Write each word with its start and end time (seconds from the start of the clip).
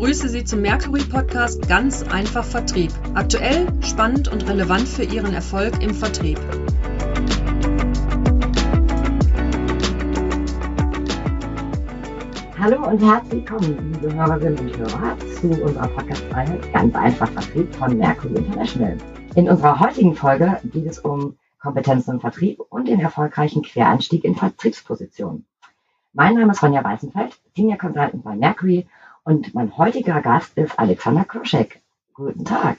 begrüße 0.00 0.28
Sie 0.28 0.44
zum 0.44 0.60
Mercury 0.60 1.02
Podcast 1.02 1.66
Ganz 1.68 2.04
einfach 2.04 2.44
Vertrieb. 2.44 2.92
Aktuell, 3.14 3.66
spannend 3.82 4.28
und 4.28 4.48
relevant 4.48 4.86
für 4.86 5.02
Ihren 5.02 5.34
Erfolg 5.34 5.82
im 5.82 5.92
Vertrieb. 5.92 6.38
Hallo 12.60 12.86
und 12.86 13.02
herzlich 13.02 13.32
willkommen, 13.32 13.92
liebe 13.92 14.14
Hörerinnen 14.14 14.58
und 14.60 14.78
Hörer, 14.78 15.16
zu 15.40 15.48
unserer 15.64 15.88
Podcast-Reihe 15.88 16.60
Ganz 16.72 16.94
einfach 16.94 17.32
Vertrieb 17.32 17.74
von 17.74 17.98
Mercury 17.98 18.36
International. 18.36 18.96
In 19.34 19.48
unserer 19.48 19.80
heutigen 19.80 20.14
Folge 20.14 20.60
geht 20.62 20.86
es 20.86 21.00
um 21.00 21.36
Kompetenzen 21.60 22.12
im 22.12 22.20
Vertrieb 22.20 22.60
und 22.68 22.86
den 22.86 23.00
erfolgreichen 23.00 23.62
Quereinstieg 23.62 24.22
in 24.22 24.36
Vertriebspositionen. 24.36 25.44
Mein 26.12 26.34
Name 26.34 26.52
ist 26.52 26.62
Ronja 26.62 26.84
Weißenfeld, 26.84 27.36
Senior 27.56 27.78
Consultant 27.78 28.22
bei 28.22 28.36
Mercury 28.36 28.86
und 29.28 29.52
mein 29.52 29.76
heutiger 29.76 30.22
Gast 30.22 30.56
ist 30.56 30.78
Alexander 30.78 31.22
Kroschek. 31.22 31.82
Guten 32.14 32.46
Tag. 32.46 32.78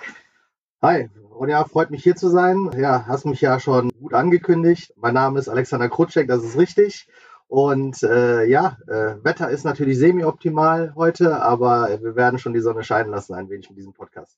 Hi, 0.81 1.08
Ronja, 1.31 1.63
freut 1.66 1.91
mich 1.91 2.02
hier 2.02 2.16
zu 2.16 2.27
sein. 2.27 2.72
Ja, 2.75 3.05
hast 3.05 3.27
mich 3.27 3.39
ja 3.39 3.59
schon 3.59 3.91
gut 3.91 4.16
angekündigt. 4.16 4.91
Mein 4.98 5.13
Name 5.13 5.38
ist 5.38 5.48
Alexander 5.48 5.89
Krutschek, 5.89 6.27
das 6.27 6.44
ist 6.44 6.58
richtig. 6.58 7.08
Und 7.48 8.02
äh, 8.02 8.45
ja, 8.45 8.77
äh, 8.88 9.23
Wetter 9.23 9.52
ist 9.52 9.63
natürlich 9.63 9.99
semi-optimal 9.99 10.95
heute, 10.95 11.39
aber 11.39 11.99
wir 12.02 12.16
werden 12.16 12.39
schon 12.39 12.53
die 12.53 12.61
Sonne 12.61 12.84
scheinen 12.84 13.11
lassen 13.11 13.36
ein 13.36 13.50
wenig 13.52 13.70
mit 13.70 13.77
diesem 13.77 13.94
Podcast. 13.94 14.36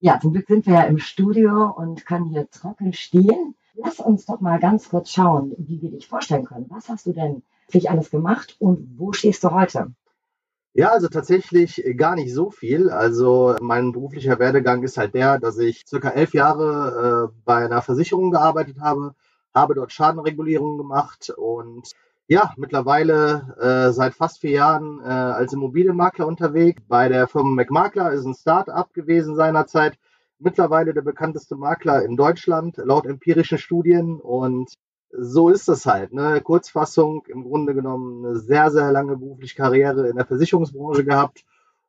Ja, 0.00 0.18
zum 0.20 0.32
Glück 0.32 0.46
sind 0.46 0.64
wir 0.64 0.72
ja 0.72 0.82
im 0.84 0.98
Studio 0.98 1.74
und 1.76 2.06
können 2.06 2.30
hier 2.30 2.48
trocken 2.48 2.94
stehen. 2.94 3.54
Lass 3.74 4.00
uns 4.00 4.24
doch 4.24 4.40
mal 4.40 4.60
ganz 4.60 4.88
kurz 4.88 5.10
schauen, 5.10 5.52
wie 5.58 5.82
wir 5.82 5.90
dich 5.90 6.08
vorstellen 6.08 6.46
können. 6.46 6.70
Was 6.70 6.88
hast 6.88 7.04
du 7.04 7.12
denn 7.12 7.42
sich 7.68 7.90
alles 7.90 8.10
gemacht 8.10 8.56
und 8.60 8.94
wo 8.96 9.12
stehst 9.12 9.44
du 9.44 9.50
heute? 9.50 9.92
Ja, 10.76 10.90
also 10.90 11.08
tatsächlich 11.08 11.82
gar 11.96 12.16
nicht 12.16 12.34
so 12.34 12.50
viel. 12.50 12.90
Also 12.90 13.54
mein 13.60 13.92
beruflicher 13.92 14.38
Werdegang 14.40 14.82
ist 14.82 14.96
halt 14.98 15.14
der, 15.14 15.38
dass 15.38 15.56
ich 15.58 15.84
circa 15.86 16.10
elf 16.10 16.34
Jahre 16.34 17.30
äh, 17.32 17.36
bei 17.44 17.64
einer 17.64 17.80
Versicherung 17.80 18.32
gearbeitet 18.32 18.80
habe, 18.80 19.14
habe 19.54 19.74
dort 19.74 19.92
Schadenregulierung 19.92 20.76
gemacht 20.76 21.30
und 21.36 21.92
ja, 22.26 22.52
mittlerweile 22.56 23.54
äh, 23.60 23.92
seit 23.92 24.14
fast 24.14 24.40
vier 24.40 24.50
Jahren 24.50 25.00
äh, 25.00 25.04
als 25.04 25.52
Immobilienmakler 25.52 26.26
unterwegs. 26.26 26.82
Bei 26.88 27.08
der 27.08 27.28
Firma 27.28 27.50
McMakler 27.50 28.12
ist 28.12 28.24
ein 28.24 28.34
Start-up 28.34 28.92
gewesen 28.94 29.36
seinerzeit. 29.36 29.96
Mittlerweile 30.40 30.92
der 30.92 31.02
bekannteste 31.02 31.54
Makler 31.54 32.02
in 32.04 32.16
Deutschland 32.16 32.78
laut 32.78 33.06
empirischen 33.06 33.58
Studien 33.58 34.18
und 34.20 34.74
so 35.18 35.48
ist 35.48 35.68
es 35.68 35.86
halt. 35.86 36.12
Ne? 36.12 36.40
Kurzfassung, 36.40 37.24
im 37.28 37.44
Grunde 37.44 37.74
genommen 37.74 38.24
eine 38.24 38.36
sehr, 38.36 38.70
sehr 38.70 38.92
lange 38.92 39.16
berufliche 39.16 39.56
Karriere 39.56 40.08
in 40.08 40.16
der 40.16 40.26
Versicherungsbranche 40.26 41.04
gehabt 41.04 41.44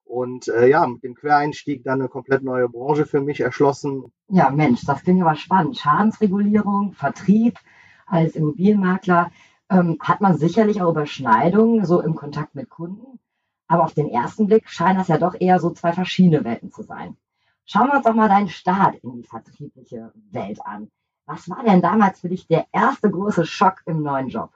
und 0.06 0.48
äh, 0.48 0.68
ja, 0.68 0.86
mit 0.86 1.04
dem 1.04 1.16
Quereinstieg 1.16 1.84
dann 1.84 2.00
eine 2.00 2.10
komplett 2.10 2.44
neue 2.44 2.70
Branche 2.70 3.06
für 3.06 3.22
mich 3.22 3.42
erschlossen. 3.42 4.12
Ja, 4.30 4.50
Mensch, 4.50 4.86
das 4.86 5.02
klingt 5.02 5.22
aber 5.22 5.36
spannend. 5.36 5.78
Schadensregulierung, 5.78 6.94
Vertrieb 6.94 7.60
als 8.06 8.36
Immobilienmakler 8.36 9.32
ähm, 9.70 9.98
hat 10.00 10.22
man 10.22 10.38
sicherlich 10.38 10.82
auch 10.82 10.92
Überschneidungen 10.92 11.86
so 11.86 12.02
im 12.02 12.16
Kontakt 12.16 12.56
mit 12.56 12.70
Kunden. 12.70 13.20
Aber 13.68 13.84
auf 13.84 13.96
den 13.96 14.10
ersten 14.10 14.46
Blick 14.46 14.70
scheinen 14.70 15.00
das 15.00 15.08
ja 15.08 15.18
doch 15.18 15.36
eher 15.40 15.60
so 15.60 15.72
zwei 15.72 15.92
verschiedene 15.92 16.44
Welten 16.44 16.72
zu 16.72 16.84
sein. 16.84 17.18
Schauen 17.66 17.88
wir 17.88 17.96
uns 17.96 18.06
doch 18.06 18.14
mal 18.14 18.30
deinen 18.30 18.50
Start 18.50 18.96
in 19.02 19.14
die 19.14 19.24
vertriebliche 19.24 20.12
Welt 20.32 20.60
an. 20.64 20.92
Was 21.26 21.50
war 21.50 21.64
denn 21.64 21.82
damals 21.82 22.20
für 22.20 22.30
dich 22.30 22.48
der 22.48 22.68
erste 22.72 23.10
große 23.10 23.46
Schock 23.46 23.82
im 23.86 24.04
neuen 24.04 24.30
Job? 24.30 24.52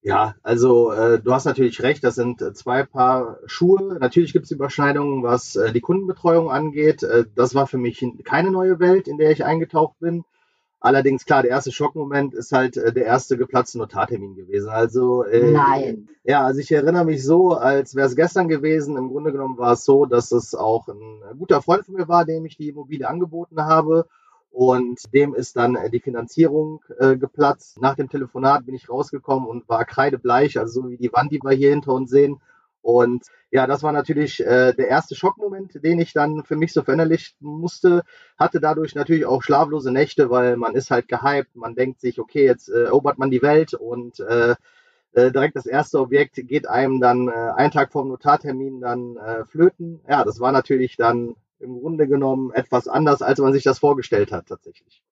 Ja, 0.00 0.36
also 0.42 0.92
äh, 0.92 1.20
du 1.20 1.32
hast 1.32 1.44
natürlich 1.44 1.82
recht, 1.82 2.04
das 2.04 2.14
sind 2.14 2.40
äh, 2.40 2.52
zwei 2.54 2.84
Paar 2.84 3.38
Schuhe. 3.46 3.98
Natürlich 3.98 4.32
gibt 4.32 4.44
es 4.44 4.52
Überschneidungen, 4.52 5.24
was 5.24 5.56
äh, 5.56 5.72
die 5.72 5.80
Kundenbetreuung 5.80 6.50
angeht. 6.50 7.02
Äh, 7.02 7.24
das 7.34 7.54
war 7.56 7.66
für 7.66 7.78
mich 7.78 8.04
keine 8.22 8.52
neue 8.52 8.78
Welt, 8.78 9.08
in 9.08 9.18
der 9.18 9.32
ich 9.32 9.44
eingetaucht 9.44 9.98
bin. 9.98 10.24
Allerdings, 10.80 11.24
klar, 11.24 11.42
der 11.42 11.50
erste 11.50 11.72
Schockmoment 11.72 12.32
ist 12.32 12.52
halt 12.52 12.76
äh, 12.76 12.92
der 12.92 13.06
erste 13.06 13.36
geplatzte 13.36 13.78
Notartermin 13.78 14.36
gewesen. 14.36 14.68
Also, 14.68 15.24
Nein. 15.28 16.08
Ja, 16.22 16.44
also 16.44 16.60
ich 16.60 16.70
erinnere 16.70 17.04
mich 17.04 17.24
so, 17.24 17.50
als 17.54 17.96
wäre 17.96 18.06
es 18.06 18.14
gestern 18.14 18.46
gewesen. 18.46 18.96
Im 18.96 19.08
Grunde 19.08 19.32
genommen 19.32 19.58
war 19.58 19.72
es 19.72 19.84
so, 19.84 20.06
dass 20.06 20.30
es 20.30 20.54
auch 20.54 20.86
ein 20.86 21.38
guter 21.38 21.60
Freund 21.60 21.84
von 21.84 21.96
mir 21.96 22.06
war, 22.06 22.24
dem 22.24 22.46
ich 22.46 22.56
die 22.56 22.68
Immobilie 22.68 23.08
angeboten 23.08 23.60
habe. 23.60 24.06
Und 24.50 25.00
dem 25.14 25.34
ist 25.34 25.56
dann 25.56 25.76
äh, 25.76 25.90
die 25.90 26.00
Finanzierung 26.00 26.82
äh, 26.98 27.16
geplatzt. 27.16 27.80
Nach 27.80 27.94
dem 27.94 28.08
Telefonat 28.08 28.66
bin 28.66 28.74
ich 28.74 28.88
rausgekommen 28.88 29.48
und 29.48 29.68
war 29.68 29.84
kreidebleich, 29.84 30.58
also 30.58 30.82
so 30.82 30.90
wie 30.90 30.96
die 30.96 31.12
Wand, 31.12 31.32
die 31.32 31.40
wir 31.42 31.52
hier 31.52 31.70
hinter 31.70 31.92
uns 31.92 32.10
sehen. 32.10 32.40
Und 32.82 33.24
ja, 33.50 33.66
das 33.66 33.82
war 33.82 33.92
natürlich 33.92 34.40
äh, 34.40 34.72
der 34.72 34.88
erste 34.88 35.14
Schockmoment, 35.14 35.82
den 35.82 36.00
ich 36.00 36.12
dann 36.12 36.44
für 36.44 36.56
mich 36.56 36.72
so 36.72 36.82
verinnerlichen 36.82 37.36
musste. 37.40 38.02
Hatte 38.38 38.60
dadurch 38.60 38.94
natürlich 38.94 39.26
auch 39.26 39.42
schlaflose 39.42 39.92
Nächte, 39.92 40.30
weil 40.30 40.56
man 40.56 40.74
ist 40.74 40.90
halt 40.90 41.08
gehypt. 41.08 41.54
Man 41.54 41.74
denkt 41.74 42.00
sich, 42.00 42.18
okay, 42.18 42.44
jetzt 42.44 42.68
äh, 42.68 42.84
erobert 42.84 43.18
man 43.18 43.30
die 43.30 43.42
Welt 43.42 43.74
und 43.74 44.20
äh, 44.20 44.54
äh, 45.12 45.32
direkt 45.32 45.56
das 45.56 45.66
erste 45.66 46.00
Objekt 46.00 46.36
geht 46.36 46.68
einem 46.68 47.00
dann 47.00 47.28
äh, 47.28 47.32
einen 47.32 47.70
Tag 47.70 47.92
vor 47.92 48.04
dem 48.04 48.10
Notartermin 48.10 48.80
dann 48.80 49.16
äh, 49.16 49.44
flöten. 49.46 50.00
Ja, 50.08 50.24
das 50.24 50.40
war 50.40 50.52
natürlich 50.52 50.96
dann 50.96 51.34
im 51.60 51.80
Grunde 51.80 52.08
genommen 52.08 52.52
etwas 52.52 52.88
anders, 52.88 53.22
als 53.22 53.38
man 53.38 53.52
sich 53.52 53.64
das 53.64 53.78
vorgestellt 53.78 54.32
hat 54.32 54.46
tatsächlich. 54.46 55.02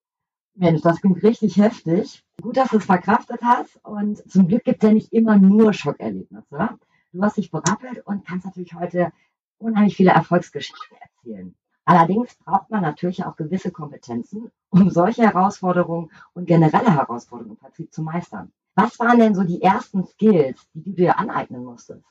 Mensch, 0.55 0.81
das 0.81 1.01
klingt 1.01 1.21
richtig 1.21 1.57
heftig. 1.57 2.23
Gut, 2.41 2.57
dass 2.57 2.69
du 2.69 2.77
es 2.77 2.85
verkraftet 2.85 3.41
hast. 3.43 3.79
Und 3.83 4.29
zum 4.29 4.47
Glück 4.47 4.63
gibt 4.63 4.83
es 4.83 4.87
ja 4.87 4.93
nicht 4.93 5.13
immer 5.13 5.37
nur 5.37 5.73
Schockerlebnisse. 5.73 6.69
Du 7.13 7.21
hast 7.21 7.37
dich 7.37 7.51
berappelt 7.51 8.05
und 8.05 8.25
kannst 8.25 8.45
natürlich 8.45 8.73
heute 8.73 9.11
unheimlich 9.59 9.95
viele 9.95 10.11
Erfolgsgeschichten 10.11 10.97
erzählen. 10.99 11.55
Allerdings 11.85 12.35
braucht 12.35 12.69
man 12.69 12.81
natürlich 12.81 13.23
auch 13.23 13.35
gewisse 13.37 13.71
Kompetenzen, 13.71 14.51
um 14.69 14.89
solche 14.89 15.23
Herausforderungen 15.23 16.11
und 16.33 16.45
generelle 16.45 16.93
Herausforderungen 16.93 17.55
im 17.55 17.59
Vertrieb 17.59 17.93
zu 17.93 18.01
meistern. 18.01 18.51
Was 18.75 18.99
waren 18.99 19.19
denn 19.19 19.35
so 19.35 19.43
die 19.43 19.61
ersten 19.61 20.05
Skills, 20.05 20.67
die 20.73 20.83
du 20.83 20.91
dir 20.91 21.17
aneignen 21.17 21.63
musstest? 21.63 22.03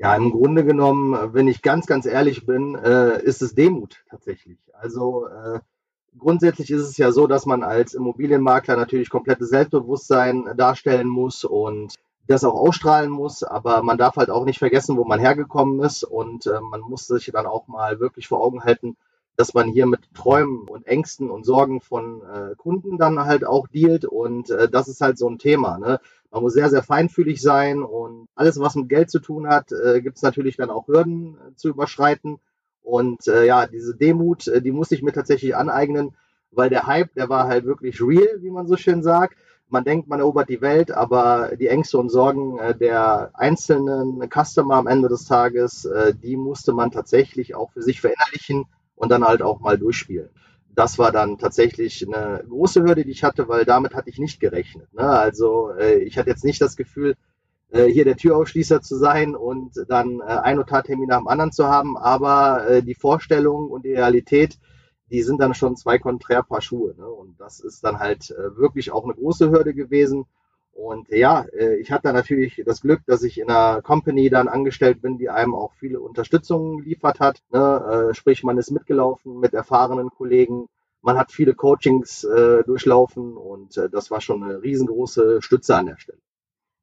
Ja, 0.00 0.14
im 0.14 0.30
Grunde 0.30 0.64
genommen, 0.64 1.34
wenn 1.34 1.48
ich 1.48 1.60
ganz, 1.60 1.86
ganz 1.86 2.06
ehrlich 2.06 2.46
bin, 2.46 2.76
äh, 2.76 3.20
ist 3.22 3.42
es 3.42 3.54
Demut 3.54 4.04
tatsächlich. 4.08 4.58
Also 4.72 5.26
äh, 5.26 5.58
grundsätzlich 6.16 6.70
ist 6.70 6.82
es 6.82 6.96
ja 6.98 7.10
so, 7.10 7.26
dass 7.26 7.46
man 7.46 7.64
als 7.64 7.94
Immobilienmakler 7.94 8.76
natürlich 8.76 9.10
komplettes 9.10 9.48
Selbstbewusstsein 9.50 10.54
darstellen 10.56 11.08
muss 11.08 11.44
und 11.44 11.94
das 12.28 12.44
auch 12.44 12.54
ausstrahlen 12.54 13.10
muss, 13.10 13.42
aber 13.42 13.82
man 13.82 13.98
darf 13.98 14.16
halt 14.16 14.30
auch 14.30 14.44
nicht 14.44 14.58
vergessen, 14.58 14.96
wo 14.96 15.04
man 15.04 15.18
hergekommen 15.18 15.80
ist 15.80 16.04
und 16.04 16.46
äh, 16.46 16.60
man 16.60 16.82
muss 16.82 17.06
sich 17.06 17.30
dann 17.32 17.46
auch 17.46 17.66
mal 17.66 17.98
wirklich 17.98 18.28
vor 18.28 18.40
Augen 18.40 18.62
halten, 18.62 18.96
dass 19.38 19.54
man 19.54 19.68
hier 19.68 19.86
mit 19.86 20.00
Träumen 20.14 20.68
und 20.68 20.88
Ängsten 20.88 21.30
und 21.30 21.46
Sorgen 21.46 21.80
von 21.80 22.22
äh, 22.22 22.56
Kunden 22.56 22.98
dann 22.98 23.24
halt 23.24 23.46
auch 23.46 23.68
dealt 23.68 24.04
und 24.04 24.50
äh, 24.50 24.68
das 24.68 24.88
ist 24.88 25.00
halt 25.00 25.16
so 25.16 25.30
ein 25.30 25.38
Thema. 25.38 25.78
Ne? 25.78 26.00
Man 26.32 26.42
muss 26.42 26.54
sehr, 26.54 26.68
sehr 26.70 26.82
feinfühlig 26.82 27.40
sein 27.40 27.84
und 27.84 28.26
alles, 28.34 28.58
was 28.58 28.74
mit 28.74 28.88
Geld 28.88 29.12
zu 29.12 29.20
tun 29.20 29.48
hat, 29.48 29.70
äh, 29.70 30.02
gibt 30.02 30.16
es 30.16 30.24
natürlich 30.24 30.56
dann 30.56 30.70
auch 30.70 30.88
Hürden 30.88 31.36
äh, 31.36 31.54
zu 31.54 31.68
überschreiten. 31.68 32.40
Und 32.82 33.28
äh, 33.28 33.46
ja, 33.46 33.68
diese 33.68 33.94
Demut, 33.94 34.48
äh, 34.48 34.60
die 34.60 34.72
muss 34.72 34.90
ich 34.90 35.02
mir 35.02 35.12
tatsächlich 35.12 35.54
aneignen, 35.54 36.16
weil 36.50 36.68
der 36.68 36.88
Hype, 36.88 37.14
der 37.14 37.28
war 37.28 37.46
halt 37.46 37.64
wirklich 37.64 38.02
real, 38.02 38.42
wie 38.42 38.50
man 38.50 38.66
so 38.66 38.76
schön 38.76 39.04
sagt. 39.04 39.36
Man 39.68 39.84
denkt, 39.84 40.08
man 40.08 40.18
erobert 40.18 40.48
die 40.48 40.62
Welt, 40.62 40.90
aber 40.90 41.52
die 41.56 41.68
Ängste 41.68 41.98
und 41.98 42.08
Sorgen 42.08 42.58
der 42.80 43.30
einzelnen 43.34 44.26
Customer 44.30 44.76
am 44.76 44.86
Ende 44.86 45.10
des 45.10 45.26
Tages, 45.26 45.86
die 46.22 46.38
musste 46.38 46.72
man 46.72 46.90
tatsächlich 46.90 47.54
auch 47.54 47.70
für 47.72 47.82
sich 47.82 48.00
verinnerlichen 48.00 48.64
und 48.98 49.10
dann 49.10 49.24
halt 49.24 49.42
auch 49.42 49.60
mal 49.60 49.78
durchspielen 49.78 50.28
das 50.78 50.96
war 50.96 51.10
dann 51.10 51.38
tatsächlich 51.38 52.06
eine 52.06 52.44
große 52.48 52.84
Hürde, 52.84 53.04
die 53.04 53.10
ich 53.10 53.24
hatte, 53.24 53.48
weil 53.48 53.64
damit 53.64 53.94
hatte 53.94 54.10
ich 54.10 54.20
nicht 54.20 54.38
gerechnet. 54.38 54.94
Ne? 54.94 55.02
Also 55.02 55.72
äh, 55.72 55.98
ich 55.98 56.16
hatte 56.16 56.30
jetzt 56.30 56.44
nicht 56.44 56.60
das 56.60 56.76
Gefühl, 56.76 57.16
äh, 57.70 57.86
hier 57.86 58.04
der 58.04 58.16
Türausschließer 58.16 58.80
zu 58.80 58.96
sein 58.96 59.34
und 59.34 59.72
dann 59.88 60.20
äh, 60.20 60.24
ein 60.24 60.56
Notartermin 60.56 61.08
nach 61.08 61.18
dem 61.18 61.26
anderen 61.28 61.52
zu 61.52 61.66
haben, 61.66 61.98
aber 61.98 62.66
äh, 62.68 62.82
die 62.82 62.94
Vorstellung 62.94 63.68
und 63.70 63.84
die 63.84 63.92
Realität, 63.92 64.58
die 65.10 65.22
sind 65.22 65.40
dann 65.40 65.52
schon 65.52 65.76
zwei 65.76 65.98
Konträrpaar 65.98 66.62
Schuhe. 66.62 66.94
Ne? 66.96 67.06
Und 67.06 67.40
das 67.40 67.60
ist 67.60 67.82
dann 67.82 67.98
halt 67.98 68.32
wirklich 68.56 68.92
auch 68.92 69.04
eine 69.04 69.14
große 69.14 69.50
Hürde 69.50 69.74
gewesen. 69.74 70.26
Und 70.78 71.08
ja, 71.08 71.44
äh, 71.58 71.74
ich 71.80 71.90
hatte 71.90 72.12
natürlich 72.12 72.62
das 72.64 72.82
Glück, 72.82 73.04
dass 73.04 73.24
ich 73.24 73.40
in 73.40 73.50
einer 73.50 73.82
Company 73.82 74.30
dann 74.30 74.46
angestellt 74.46 75.02
bin, 75.02 75.18
die 75.18 75.28
einem 75.28 75.56
auch 75.56 75.72
viele 75.72 75.98
Unterstützung 76.00 76.80
liefert 76.80 77.18
hat. 77.18 77.42
Ne? 77.50 78.10
Äh, 78.10 78.14
sprich, 78.14 78.44
man 78.44 78.58
ist 78.58 78.70
mitgelaufen 78.70 79.40
mit 79.40 79.54
erfahrenen 79.54 80.10
Kollegen. 80.10 80.68
Man 81.02 81.18
hat 81.18 81.32
viele 81.32 81.54
Coachings 81.54 82.22
äh, 82.22 82.62
durchlaufen 82.62 83.36
und 83.36 83.76
das 83.90 84.12
war 84.12 84.20
schon 84.20 84.44
eine 84.44 84.62
riesengroße 84.62 85.42
Stütze 85.42 85.74
an 85.76 85.86
der 85.86 85.96
Stelle. 85.96 86.18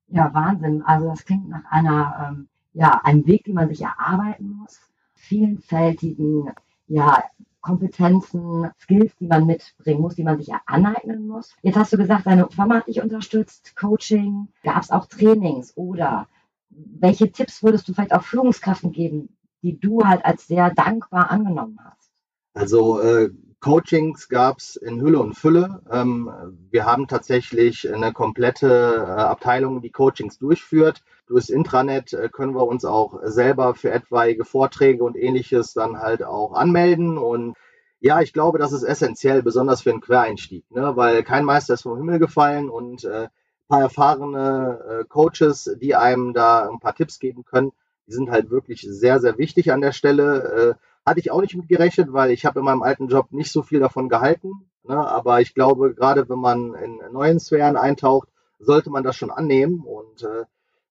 Ja, 0.08 0.34
Wahnsinn. 0.34 0.82
Also 0.82 1.08
das 1.08 1.24
klingt 1.24 1.48
nach 1.48 1.64
einer, 1.70 2.32
ähm, 2.32 2.48
ja, 2.74 3.00
einem 3.04 3.26
Weg, 3.28 3.46
den 3.46 3.56
man 3.56 3.70
sich 3.70 3.82
erarbeiten 3.82 4.58
muss. 4.60 4.82
Vielfältigen, 5.14 6.52
ja, 6.88 7.24
Kompetenzen, 7.66 8.70
Skills, 8.80 9.16
die 9.20 9.26
man 9.26 9.48
mitbringen 9.48 10.00
muss, 10.00 10.14
die 10.14 10.24
man 10.24 10.38
sich 10.38 10.50
aneignen 10.68 11.28
muss. 11.28 11.56
Jetzt 11.64 11.78
hast 11.78 11.92
du 11.92 11.98
gesagt, 11.98 12.28
deine 12.28 12.48
Firma 12.48 12.76
hat 12.76 12.88
dich 12.88 13.02
unterstützt, 13.02 13.76
Coaching, 13.76 14.50
gab 14.62 14.84
es 14.84 14.92
auch 14.92 15.08
Trainings 15.08 15.76
oder 15.76 16.28
welche 16.70 17.32
Tipps 17.32 17.64
würdest 17.64 17.88
du 17.88 17.94
vielleicht 17.94 18.14
auch 18.14 18.22
Führungskräften 18.22 18.92
geben, 18.92 19.36
die 19.64 19.80
du 19.80 20.04
halt 20.04 20.24
als 20.26 20.46
sehr 20.46 20.70
dankbar 20.76 21.32
angenommen 21.32 21.80
hast? 21.84 22.12
Also 22.54 23.02
äh, 23.02 23.32
Coachings 23.66 24.30
gab 24.30 24.60
es 24.60 24.76
in 24.76 25.02
Hülle 25.02 25.18
und 25.18 25.34
Fülle. 25.34 25.82
Ähm, 25.90 26.30
wir 26.70 26.86
haben 26.86 27.08
tatsächlich 27.08 27.92
eine 27.92 28.14
komplette 28.14 28.68
äh, 28.68 29.10
Abteilung, 29.10 29.82
die 29.82 29.90
Coachings 29.90 30.38
durchführt. 30.38 31.02
Durchs 31.26 31.50
Intranet 31.50 32.14
äh, 32.14 32.30
können 32.30 32.54
wir 32.54 32.68
uns 32.68 32.86
auch 32.86 33.20
selber 33.24 33.74
für 33.74 33.90
etwaige 33.90 34.46
Vorträge 34.46 35.04
und 35.04 35.18
ähnliches 35.18 35.74
dann 35.74 35.98
halt 35.98 36.24
auch 36.24 36.54
anmelden. 36.54 37.18
Und 37.18 37.58
ja, 38.00 38.22
ich 38.22 38.34
glaube, 38.34 38.60
das 38.60 38.72
ist 38.72 38.84
essentiell, 38.84 39.42
besonders 39.42 39.82
für 39.82 39.90
einen 39.90 40.02
Quereinstieg, 40.02 40.70
ne? 40.70 40.96
weil 40.96 41.24
kein 41.24 41.44
Meister 41.44 41.74
ist 41.74 41.82
vom 41.82 41.98
Himmel 41.98 42.20
gefallen 42.20 42.70
und 42.70 43.04
äh, 43.04 43.30
paar 43.68 43.82
erfahrene 43.82 45.08
Coaches, 45.10 45.76
die 45.82 45.96
einem 45.96 46.36
da 46.36 46.70
ein 46.70 46.80
paar 46.80 46.94
Tipps 46.94 47.18
geben 47.18 47.46
können, 47.46 47.72
die 48.06 48.14
sind 48.14 48.30
halt 48.30 48.52
wirklich 48.52 48.82
sehr, 48.88 49.20
sehr 49.20 49.40
wichtig 49.40 49.72
an 49.72 49.82
der 49.82 49.92
Stelle. 49.92 50.78
Hatte 51.06 51.20
ich 51.20 51.32
auch 51.32 51.42
nicht 51.42 51.56
mit 51.56 51.68
gerechnet, 51.68 52.14
weil 52.14 52.32
ich 52.32 52.46
habe 52.46 52.60
in 52.60 52.66
meinem 52.66 52.82
alten 52.82 53.08
Job 53.08 53.32
nicht 53.32 53.52
so 53.52 53.62
viel 53.62 53.80
davon 53.80 54.10
gehalten. 54.10 54.70
Ne? 54.84 54.98
Aber 54.98 55.42
ich 55.42 55.54
glaube, 55.54 55.94
gerade 55.94 56.28
wenn 56.30 56.40
man 56.40 56.74
in 56.76 57.00
neuen 57.12 57.40
Sphären 57.40 57.78
eintaucht, 57.78 58.30
sollte 58.60 58.90
man 58.90 59.04
das 59.04 59.16
schon 59.16 59.32
annehmen. 59.32 59.84
Und 59.84 60.24
äh, 60.24 60.46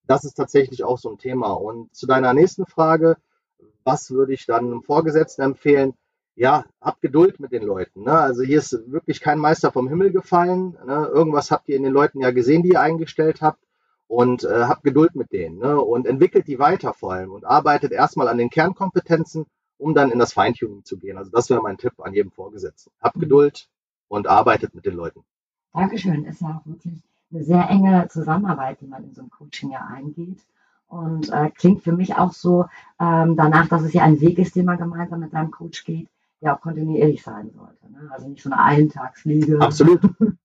das 0.06 0.24
ist 0.24 0.34
tatsächlich 0.34 0.84
auch 0.84 0.98
so 0.98 1.10
ein 1.10 1.18
Thema. 1.18 1.52
Und 1.52 1.94
zu 1.94 2.06
deiner 2.06 2.34
nächsten 2.34 2.66
Frage, 2.66 3.16
was 3.84 4.10
würde 4.10 4.32
ich 4.32 4.46
dann 4.46 4.66
einem 4.66 4.82
Vorgesetzten 4.82 5.42
empfehlen? 5.42 5.94
Ja, 6.36 6.64
habt 6.80 7.00
Geduld 7.00 7.38
mit 7.38 7.52
den 7.52 7.62
Leuten. 7.62 8.02
Ne? 8.02 8.12
Also 8.12 8.42
hier 8.42 8.58
ist 8.58 8.90
wirklich 8.90 9.20
kein 9.20 9.38
Meister 9.38 9.70
vom 9.70 9.88
Himmel 9.88 10.10
gefallen. 10.10 10.76
Ne? 10.84 11.08
Irgendwas 11.12 11.50
habt 11.50 11.68
ihr 11.68 11.76
in 11.76 11.84
den 11.84 11.92
Leuten 11.92 12.20
ja 12.20 12.30
gesehen, 12.32 12.62
die 12.62 12.70
ihr 12.70 12.80
eingestellt 12.80 13.40
habt. 13.40 13.60
Und 14.06 14.44
äh, 14.44 14.64
habt 14.64 14.84
Geduld 14.84 15.14
mit 15.14 15.32
denen 15.32 15.58
ne? 15.58 15.80
und 15.80 16.06
entwickelt 16.06 16.46
die 16.46 16.58
weiter 16.58 16.92
vor 16.92 17.14
allem 17.14 17.32
und 17.32 17.46
arbeitet 17.46 17.90
erstmal 17.90 18.28
an 18.28 18.36
den 18.36 18.50
Kernkompetenzen 18.50 19.46
um 19.78 19.94
dann 19.94 20.10
in 20.10 20.18
das 20.18 20.32
Feintuning 20.32 20.84
zu 20.84 20.98
gehen. 20.98 21.18
Also 21.18 21.30
das 21.30 21.50
wäre 21.50 21.62
mein 21.62 21.78
Tipp 21.78 21.94
an 21.98 22.14
jedem 22.14 22.30
Vorgesetzten. 22.30 22.92
Habt 23.00 23.16
mhm. 23.16 23.20
Geduld 23.20 23.68
und 24.08 24.26
arbeitet 24.26 24.74
mit 24.74 24.86
den 24.86 24.94
Leuten. 24.94 25.24
Dankeschön. 25.72 26.24
Ist 26.24 26.40
ja 26.40 26.60
auch 26.60 26.66
wirklich 26.66 27.02
eine 27.32 27.44
sehr 27.44 27.68
enge 27.68 28.08
Zusammenarbeit, 28.08 28.80
die 28.80 28.86
man 28.86 29.04
in 29.04 29.14
so 29.14 29.22
einem 29.22 29.30
Coaching 29.30 29.72
ja 29.72 29.80
eingeht. 29.92 30.38
Und 30.86 31.30
äh, 31.30 31.50
klingt 31.50 31.82
für 31.82 31.92
mich 31.92 32.14
auch 32.14 32.32
so 32.32 32.66
ähm, 33.00 33.36
danach, 33.36 33.68
dass 33.68 33.82
es 33.82 33.92
ja 33.92 34.02
ein 34.02 34.20
Weg 34.20 34.38
ist, 34.38 34.54
den 34.54 34.66
man 34.66 34.78
gemeinsam 34.78 35.20
mit 35.20 35.32
seinem 35.32 35.50
Coach 35.50 35.84
geht, 35.84 36.08
der 36.40 36.54
auch 36.54 36.60
kontinuierlich 36.60 37.22
sein 37.22 37.50
sollte. 37.50 37.90
Ne? 37.90 38.08
Also 38.12 38.28
nicht 38.28 38.42
so 38.42 38.50
eine 38.50 38.62
Eintagsfliege. 38.62 39.60
Absolut. 39.60 40.00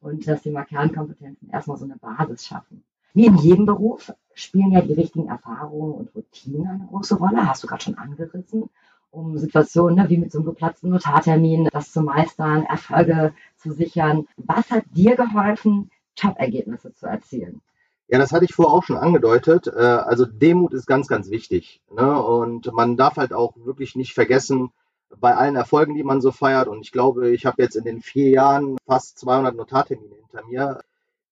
und 0.00 0.28
das 0.28 0.42
Thema 0.42 0.64
Kernkompetenzen 0.64 1.50
erstmal 1.50 1.78
so 1.78 1.84
eine 1.84 1.96
Basis 1.96 2.46
schaffen. 2.46 2.84
Wie 3.14 3.26
in 3.26 3.36
jedem 3.38 3.66
Beruf 3.66 4.12
spielen 4.36 4.70
ja 4.70 4.82
die 4.82 4.92
richtigen 4.92 5.28
Erfahrungen 5.28 5.94
und 5.94 6.14
Routinen 6.14 6.68
eine 6.68 6.86
große 6.90 7.16
Rolle, 7.16 7.48
hast 7.48 7.64
du 7.64 7.66
gerade 7.66 7.82
schon 7.82 7.98
angerissen, 7.98 8.68
um 9.10 9.38
Situationen 9.38 9.96
ne, 9.96 10.10
wie 10.10 10.18
mit 10.18 10.30
so 10.30 10.38
einem 10.38 10.46
geplatzten 10.46 10.90
Notartermin, 10.90 11.68
das 11.72 11.90
zu 11.90 12.02
meistern, 12.02 12.64
Erfolge 12.64 13.32
zu 13.56 13.72
sichern. 13.72 14.28
Was 14.36 14.70
hat 14.70 14.84
dir 14.94 15.16
geholfen, 15.16 15.90
Top-Ergebnisse 16.16 16.92
zu 16.92 17.06
erzielen? 17.06 17.62
Ja, 18.08 18.18
das 18.18 18.32
hatte 18.32 18.44
ich 18.44 18.54
vorher 18.54 18.74
auch 18.74 18.84
schon 18.84 18.98
angedeutet. 18.98 19.66
Äh, 19.68 19.80
also 19.80 20.26
Demut 20.26 20.74
ist 20.74 20.86
ganz, 20.86 21.08
ganz 21.08 21.30
wichtig. 21.30 21.80
Ne? 21.90 22.22
Und 22.22 22.70
man 22.72 22.96
darf 22.96 23.16
halt 23.16 23.32
auch 23.32 23.54
wirklich 23.56 23.96
nicht 23.96 24.12
vergessen, 24.12 24.70
bei 25.18 25.34
allen 25.34 25.56
Erfolgen, 25.56 25.94
die 25.94 26.04
man 26.04 26.20
so 26.20 26.30
feiert, 26.30 26.68
und 26.68 26.82
ich 26.82 26.92
glaube, 26.92 27.30
ich 27.30 27.46
habe 27.46 27.62
jetzt 27.62 27.76
in 27.76 27.84
den 27.84 28.02
vier 28.02 28.28
Jahren 28.28 28.76
fast 28.86 29.18
200 29.20 29.54
Notartermine 29.54 30.14
hinter 30.14 30.46
mir, 30.46 30.80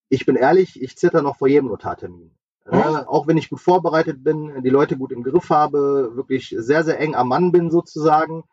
ich 0.08 0.24
bin 0.24 0.36
ehrlich, 0.36 0.80
ich 0.80 0.96
zitter 0.96 1.22
noch 1.22 1.36
vor 1.36 1.48
jedem 1.48 1.68
Notartermin. 1.68 2.30
Äh, 2.66 2.76
auch 2.76 3.26
wenn 3.26 3.36
ich 3.36 3.50
gut 3.50 3.60
vorbereitet 3.60 4.24
bin, 4.24 4.62
die 4.62 4.70
Leute 4.70 4.96
gut 4.96 5.12
im 5.12 5.22
Griff 5.22 5.50
habe, 5.50 6.12
wirklich 6.14 6.54
sehr, 6.58 6.84
sehr 6.84 6.98
eng 6.98 7.14
am 7.14 7.28
Mann 7.28 7.52
bin 7.52 7.70
sozusagen, 7.70 8.44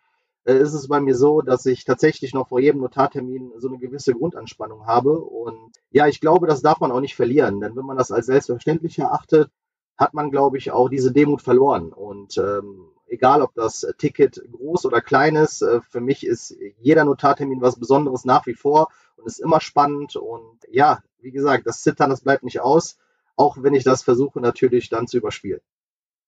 äh, 0.43 0.57
ist 0.57 0.73
es 0.73 0.87
bei 0.87 0.99
mir 0.99 1.15
so, 1.15 1.41
dass 1.41 1.65
ich 1.65 1.85
tatsächlich 1.85 2.33
noch 2.33 2.49
vor 2.49 2.59
jedem 2.59 2.81
Notartermin 2.81 3.53
so 3.57 3.69
eine 3.69 3.77
gewisse 3.77 4.13
Grundanspannung 4.13 4.85
habe. 4.85 5.19
Und 5.19 5.71
ja, 5.91 6.07
ich 6.07 6.19
glaube, 6.19 6.47
das 6.47 6.61
darf 6.61 6.79
man 6.79 6.91
auch 6.91 6.99
nicht 6.99 7.15
verlieren, 7.15 7.61
denn 7.61 7.75
wenn 7.75 7.85
man 7.85 7.97
das 7.97 8.11
als 8.11 8.25
selbstverständlich 8.25 8.99
erachtet, 8.99 9.49
hat 9.97 10.13
man, 10.13 10.31
glaube 10.31 10.57
ich, 10.57 10.71
auch 10.71 10.89
diese 10.89 11.11
Demut 11.11 11.41
verloren. 11.41 11.93
Und 11.93 12.37
ähm, 12.37 12.87
egal, 13.07 13.41
ob 13.41 13.53
das 13.53 13.85
Ticket 13.97 14.41
groß 14.51 14.85
oder 14.85 14.99
klein 14.99 15.35
ist, 15.35 15.61
äh, 15.61 15.79
für 15.81 16.01
mich 16.01 16.25
ist 16.25 16.55
jeder 16.79 17.05
Notartermin 17.05 17.61
was 17.61 17.79
Besonderes 17.79 18.25
nach 18.25 18.45
wie 18.47 18.55
vor 18.55 18.87
und 19.15 19.27
ist 19.27 19.39
immer 19.39 19.61
spannend. 19.61 20.15
Und 20.15 20.59
ja, 20.69 20.99
wie 21.21 21.31
gesagt, 21.31 21.67
das 21.67 21.81
Zittern, 21.81 22.09
das 22.09 22.21
bleibt 22.21 22.43
nicht 22.43 22.61
aus, 22.61 22.97
auch 23.41 23.57
wenn 23.61 23.73
ich 23.73 23.83
das 23.83 24.03
versuche 24.03 24.39
natürlich 24.39 24.89
dann 24.89 25.07
zu 25.07 25.17
überspielen. 25.17 25.61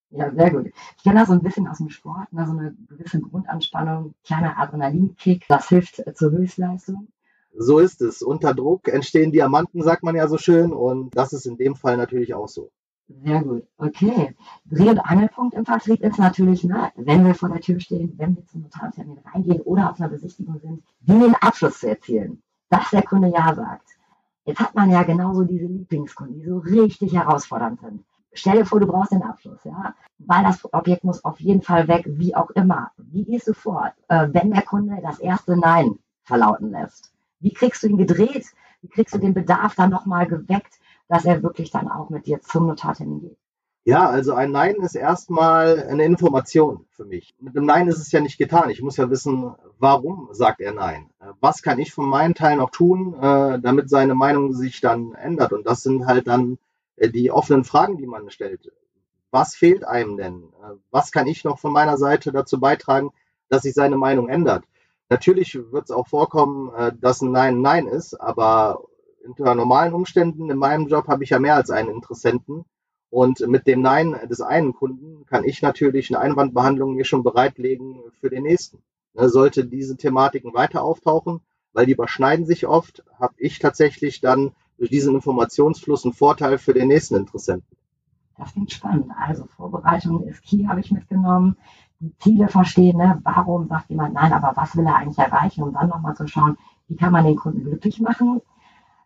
Ja, 0.10 0.32
sehr 0.32 0.52
gut. 0.52 0.72
Ich 0.98 1.04
kenne 1.04 1.20
das 1.20 1.28
so 1.30 1.34
ein 1.34 1.42
bisschen 1.42 1.68
aus 1.68 1.78
dem 1.78 1.90
Sport, 1.90 2.32
ne, 2.34 2.46
so 2.46 2.52
eine 2.52 2.76
gewisse 2.88 3.20
Grundanspannung, 3.20 4.14
kleiner 4.24 4.58
Adrenalinkick, 4.60 5.46
das 5.48 5.70
hilft 5.70 6.04
zur 6.16 6.32
Höchstleistung. 6.32 7.08
So 7.56 7.80
ist 7.80 8.02
es. 8.02 8.22
Unter 8.22 8.54
Druck 8.54 8.88
entstehen 8.88 9.32
Diamanten, 9.32 9.84
sagt 9.84 10.04
man 10.04 10.16
ja 10.16 10.28
so 10.28 10.38
schön, 10.38 10.74
und 10.74 11.16
das 11.16 11.34
ist 11.34 11.46
in 11.46 11.58
dem 11.58 11.76
Fall 11.76 11.98
natürlich 11.98 12.34
auch 12.34 12.48
so. 12.48 12.72
Sehr 13.24 13.44
gut. 13.44 13.68
Okay. 13.78 14.36
Dreh- 14.66 14.90
und 14.90 15.00
Angelpunkt 15.00 15.54
im 15.56 15.66
Vertrieb 15.66 16.02
ist 16.02 16.18
natürlich, 16.18 16.64
ne, 16.64 16.92
wenn 16.96 17.26
wir 17.26 17.36
vor 17.36 17.50
der 17.50 17.62
Tür 17.62 17.80
stehen, 17.80 18.14
wenn 18.18 18.36
wir 18.36 18.46
zum 18.48 18.62
Notartermin 18.62 19.20
reingehen 19.20 19.62
oder 19.62 19.92
auf 19.92 20.00
einer 20.00 20.10
Besichtigung 20.10 20.60
sind, 20.60 20.84
wie 21.02 21.20
den 21.20 21.36
Abschluss 21.36 21.80
zu 21.80 21.90
erzielen. 21.90 22.42
Dass 22.70 22.90
der 22.90 23.04
Kunde 23.04 23.28
Ja 23.28 23.54
sagt. 23.54 23.93
Jetzt 24.46 24.60
hat 24.60 24.76
man 24.76 24.92
ja 24.92 25.04
genauso 25.04 25.44
diese 25.44 25.66
Lieblingskunden, 25.66 26.40
die 26.40 26.46
so 26.46 26.58
richtig 26.58 27.14
herausfordernd 27.14 27.80
sind. 27.80 28.04
Stell 28.34 28.58
dir 28.58 28.66
vor, 28.66 28.80
du 28.80 28.88
brauchst 28.88 29.12
den 29.12 29.22
Abschluss, 29.22 29.64
ja, 29.64 29.94
weil 30.18 30.44
das 30.44 30.74
Objekt 30.74 31.04
muss 31.04 31.24
auf 31.24 31.40
jeden 31.40 31.62
Fall 31.62 31.88
weg, 31.88 32.04
wie 32.08 32.36
auch 32.36 32.50
immer. 32.52 32.92
Wie 32.98 33.24
gehst 33.24 33.48
du 33.48 33.54
vor, 33.54 33.94
äh, 34.08 34.28
wenn 34.32 34.52
der 34.52 34.64
Kunde 34.64 35.00
das 35.02 35.20
erste 35.20 35.56
Nein 35.56 36.00
verlauten 36.24 36.72
lässt? 36.72 37.14
Wie 37.40 37.54
kriegst 37.54 37.84
du 37.84 37.88
ihn 37.88 37.98
gedreht? 37.98 38.48
Wie 38.82 38.90
kriegst 38.90 39.14
du 39.14 39.20
den 39.20 39.34
Bedarf 39.34 39.76
dann 39.76 39.92
nochmal 39.92 40.28
geweckt, 40.28 40.80
dass 41.08 41.26
er 41.26 41.44
wirklich 41.44 41.72
dann 41.72 41.90
auch 41.90 42.10
mit 42.10 42.26
dir 42.26 42.42
zum 42.42 42.68
Notartermin 42.68 43.22
geht? 43.22 43.38
Ja, 43.86 44.10
also 44.10 44.34
ein 44.34 44.52
Nein 44.52 44.76
ist 44.76 44.96
erstmal 44.96 45.84
eine 45.84 46.06
Information 46.06 46.86
für 46.92 47.04
mich. 47.04 47.36
Mit 47.40 47.58
einem 47.58 47.66
Nein 47.66 47.90
ist 47.90 47.98
es 47.98 48.14
ja 48.14 48.22
nicht 48.22 48.38
getan. 48.38 48.70
Ich 48.70 48.82
muss 48.82 48.96
ja 48.96 49.10
wissen, 49.10 49.54
warum 49.78 50.30
sagt 50.32 50.62
er 50.62 50.74
Nein? 50.74 51.10
Was 51.42 51.62
kann 51.62 51.80
ich 51.80 51.92
von 51.92 52.06
meinen 52.06 52.34
Teilen 52.34 52.60
noch 52.60 52.70
tun, 52.70 53.14
äh, 53.16 53.60
damit 53.60 53.90
seine 53.90 54.16
Meinung 54.16 54.54
sich 54.54 54.80
dann 54.80 55.14
ändert? 55.16 55.52
Und 55.52 55.68
das 55.68 55.84
sind 55.84 56.06
halt 56.06 56.28
dann 56.28 56.60
äh, 56.96 57.10
die 57.10 57.30
offenen 57.30 57.66
Fragen, 57.66 57.98
die 57.98 58.08
man 58.08 58.30
stellt. 58.30 58.72
Was 59.32 59.54
fehlt 59.54 59.86
einem 59.86 60.16
denn? 60.16 60.44
Äh, 60.64 60.76
was 60.90 61.12
kann 61.12 61.28
ich 61.28 61.44
noch 61.44 61.60
von 61.60 61.74
meiner 61.74 61.98
Seite 61.98 62.32
dazu 62.32 62.62
beitragen, 62.62 63.12
dass 63.50 63.64
sich 63.64 63.74
seine 63.74 63.98
Meinung 63.98 64.30
ändert? 64.30 64.64
Natürlich 65.10 65.56
wird 65.56 65.84
es 65.86 65.92
auch 65.92 66.08
vorkommen, 66.08 66.72
dass 67.02 67.22
ein 67.22 67.34
Nein 67.34 67.56
ein 67.56 67.62
Nein 67.62 67.88
ist, 67.88 68.16
aber 68.16 68.86
unter 69.26 69.54
normalen 69.54 69.94
Umständen 69.94 70.50
in 70.50 70.58
meinem 70.58 70.88
Job 70.88 71.08
habe 71.08 71.26
ich 71.26 71.32
ja 71.32 71.40
mehr 71.40 71.56
als 71.56 71.70
einen 71.70 71.90
Interessenten 71.90 72.66
und 73.14 73.48
mit 73.48 73.68
dem 73.68 73.84
Nein 73.84 74.16
des 74.28 74.42
einen 74.42 74.74
Kunden 74.74 75.24
kann 75.28 75.44
ich 75.44 75.62
natürlich 75.62 76.10
eine 76.10 76.20
Einwandbehandlung 76.20 76.96
mir 76.96 77.06
schon 77.06 77.22
bereitlegen 77.22 78.00
für 78.20 78.32
den 78.32 78.42
nächsten. 78.42 78.80
Ne, 79.14 79.30
sollte 79.30 79.66
diese 79.66 79.96
Thematiken 79.96 80.56
weiter 80.56 80.82
auftauchen, 80.82 81.42
weil 81.74 81.86
die 81.86 81.92
überschneiden 81.92 82.48
sich 82.48 82.66
oft, 82.66 83.04
habe 83.20 83.36
ich 83.38 83.60
tatsächlich 83.60 84.20
dann 84.20 84.54
durch 84.80 84.90
diesen 84.90 85.14
Informationsfluss 85.14 86.06
einen 86.06 86.16
Vorteil 86.16 86.58
für 86.58 86.74
den 86.74 86.88
nächsten 86.88 87.16
Interessenten. 87.16 87.78
Das 88.36 88.52
klingt 88.52 88.72
spannend. 88.72 89.12
Also 89.16 89.46
Vorbereitung 89.46 90.24
ist 90.24 90.42
key, 90.42 90.66
habe 90.66 90.80
ich 90.80 90.90
mitgenommen. 90.90 91.56
Die 92.00 92.18
Ziele 92.18 92.48
verstehen, 92.48 92.98
ne? 92.98 93.20
warum 93.24 93.68
sagt 93.68 93.92
jemand 93.92 94.16
nein, 94.16 94.34
aber 94.34 94.54
was 94.56 94.76
will 94.76 94.88
er 94.88 94.96
eigentlich 94.96 95.20
erreichen, 95.20 95.62
um 95.62 95.72
dann 95.72 95.90
nochmal 95.90 96.16
zu 96.16 96.26
schauen, 96.26 96.58
wie 96.88 96.96
kann 96.96 97.12
man 97.12 97.26
den 97.26 97.36
Kunden 97.36 97.64
glücklich 97.64 98.02
machen. 98.02 98.42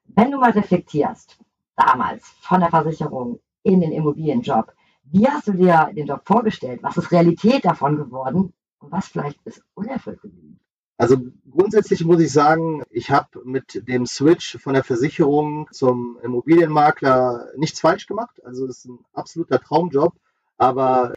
Wenn 0.06 0.32
du 0.32 0.40
mal 0.40 0.52
reflektierst, 0.52 1.38
damals 1.76 2.26
von 2.40 2.62
der 2.62 2.70
Versicherung 2.70 3.42
in 3.68 3.82
den 3.82 3.92
Immobilienjob. 3.92 4.74
Wie 5.04 5.28
hast 5.28 5.48
du 5.48 5.54
dir 5.54 5.90
den 5.94 6.08
Job 6.08 6.22
vorgestellt? 6.26 6.80
Was 6.84 6.98
ist 6.98 7.12
Realität 7.12 7.66
davon 7.66 7.98
geworden? 7.98 8.54
Und 8.80 8.92
was 8.92 9.08
vielleicht 9.08 9.40
ist 9.46 9.62
unerfüllt 9.74 10.22
geblieben? 10.22 10.60
Also 10.98 11.18
grundsätzlich 11.52 12.04
muss 12.06 12.22
ich 12.22 12.32
sagen, 12.32 12.84
ich 12.90 13.12
habe 13.12 13.42
mit 13.44 13.88
dem 13.88 14.06
Switch 14.06 14.58
von 14.58 14.74
der 14.74 14.84
Versicherung 14.84 15.68
zum 15.72 16.18
Immobilienmakler 16.24 17.48
nichts 17.56 17.82
falsch 17.82 18.08
gemacht. 18.08 18.44
Also 18.46 18.66
es 18.66 18.80
ist 18.80 18.86
ein 18.86 19.00
absoluter 19.14 19.60
Traumjob. 19.60 20.14
Aber 20.58 21.14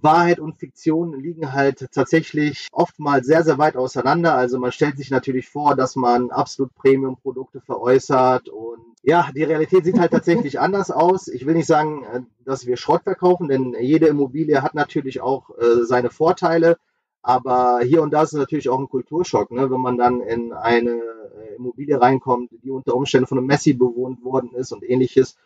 Wahrheit 0.00 0.38
und 0.38 0.58
Fiktion 0.58 1.18
liegen 1.18 1.52
halt 1.52 1.88
tatsächlich 1.92 2.68
oftmals 2.72 3.26
sehr, 3.26 3.42
sehr 3.42 3.58
weit 3.58 3.76
auseinander. 3.76 4.34
Also 4.34 4.58
man 4.58 4.72
stellt 4.72 4.96
sich 4.96 5.10
natürlich 5.10 5.48
vor, 5.48 5.74
dass 5.74 5.96
man 5.96 6.30
absolut 6.30 6.74
Premium-Produkte 6.74 7.60
veräußert 7.60 8.48
und 8.48 8.78
ja, 9.02 9.30
die 9.34 9.44
Realität 9.44 9.84
sieht 9.84 9.98
halt 9.98 10.12
tatsächlich 10.12 10.60
anders 10.60 10.90
aus. 10.90 11.28
Ich 11.28 11.46
will 11.46 11.54
nicht 11.54 11.66
sagen, 11.66 12.04
äh, 12.04 12.20
dass 12.44 12.66
wir 12.66 12.76
Schrott 12.76 13.02
verkaufen, 13.04 13.48
denn 13.48 13.74
jede 13.80 14.06
Immobilie 14.06 14.62
hat 14.62 14.74
natürlich 14.74 15.20
auch 15.20 15.50
äh, 15.58 15.84
seine 15.84 16.10
Vorteile. 16.10 16.76
Aber 17.22 17.80
hier 17.82 18.02
und 18.02 18.12
da 18.12 18.22
ist 18.22 18.32
es 18.32 18.38
natürlich 18.38 18.68
auch 18.68 18.78
ein 18.78 18.88
Kulturschock, 18.88 19.50
ne? 19.50 19.70
wenn 19.70 19.80
man 19.80 19.98
dann 19.98 20.20
in 20.20 20.52
eine 20.52 20.92
äh, 20.92 21.54
Immobilie 21.56 22.00
reinkommt, 22.00 22.50
die 22.62 22.70
unter 22.70 22.94
Umständen 22.94 23.26
von 23.26 23.38
einem 23.38 23.46
Messi 23.46 23.74
bewohnt 23.74 24.24
worden 24.24 24.52
ist 24.54 24.72
und 24.72 24.88
ähnliches 24.88 25.36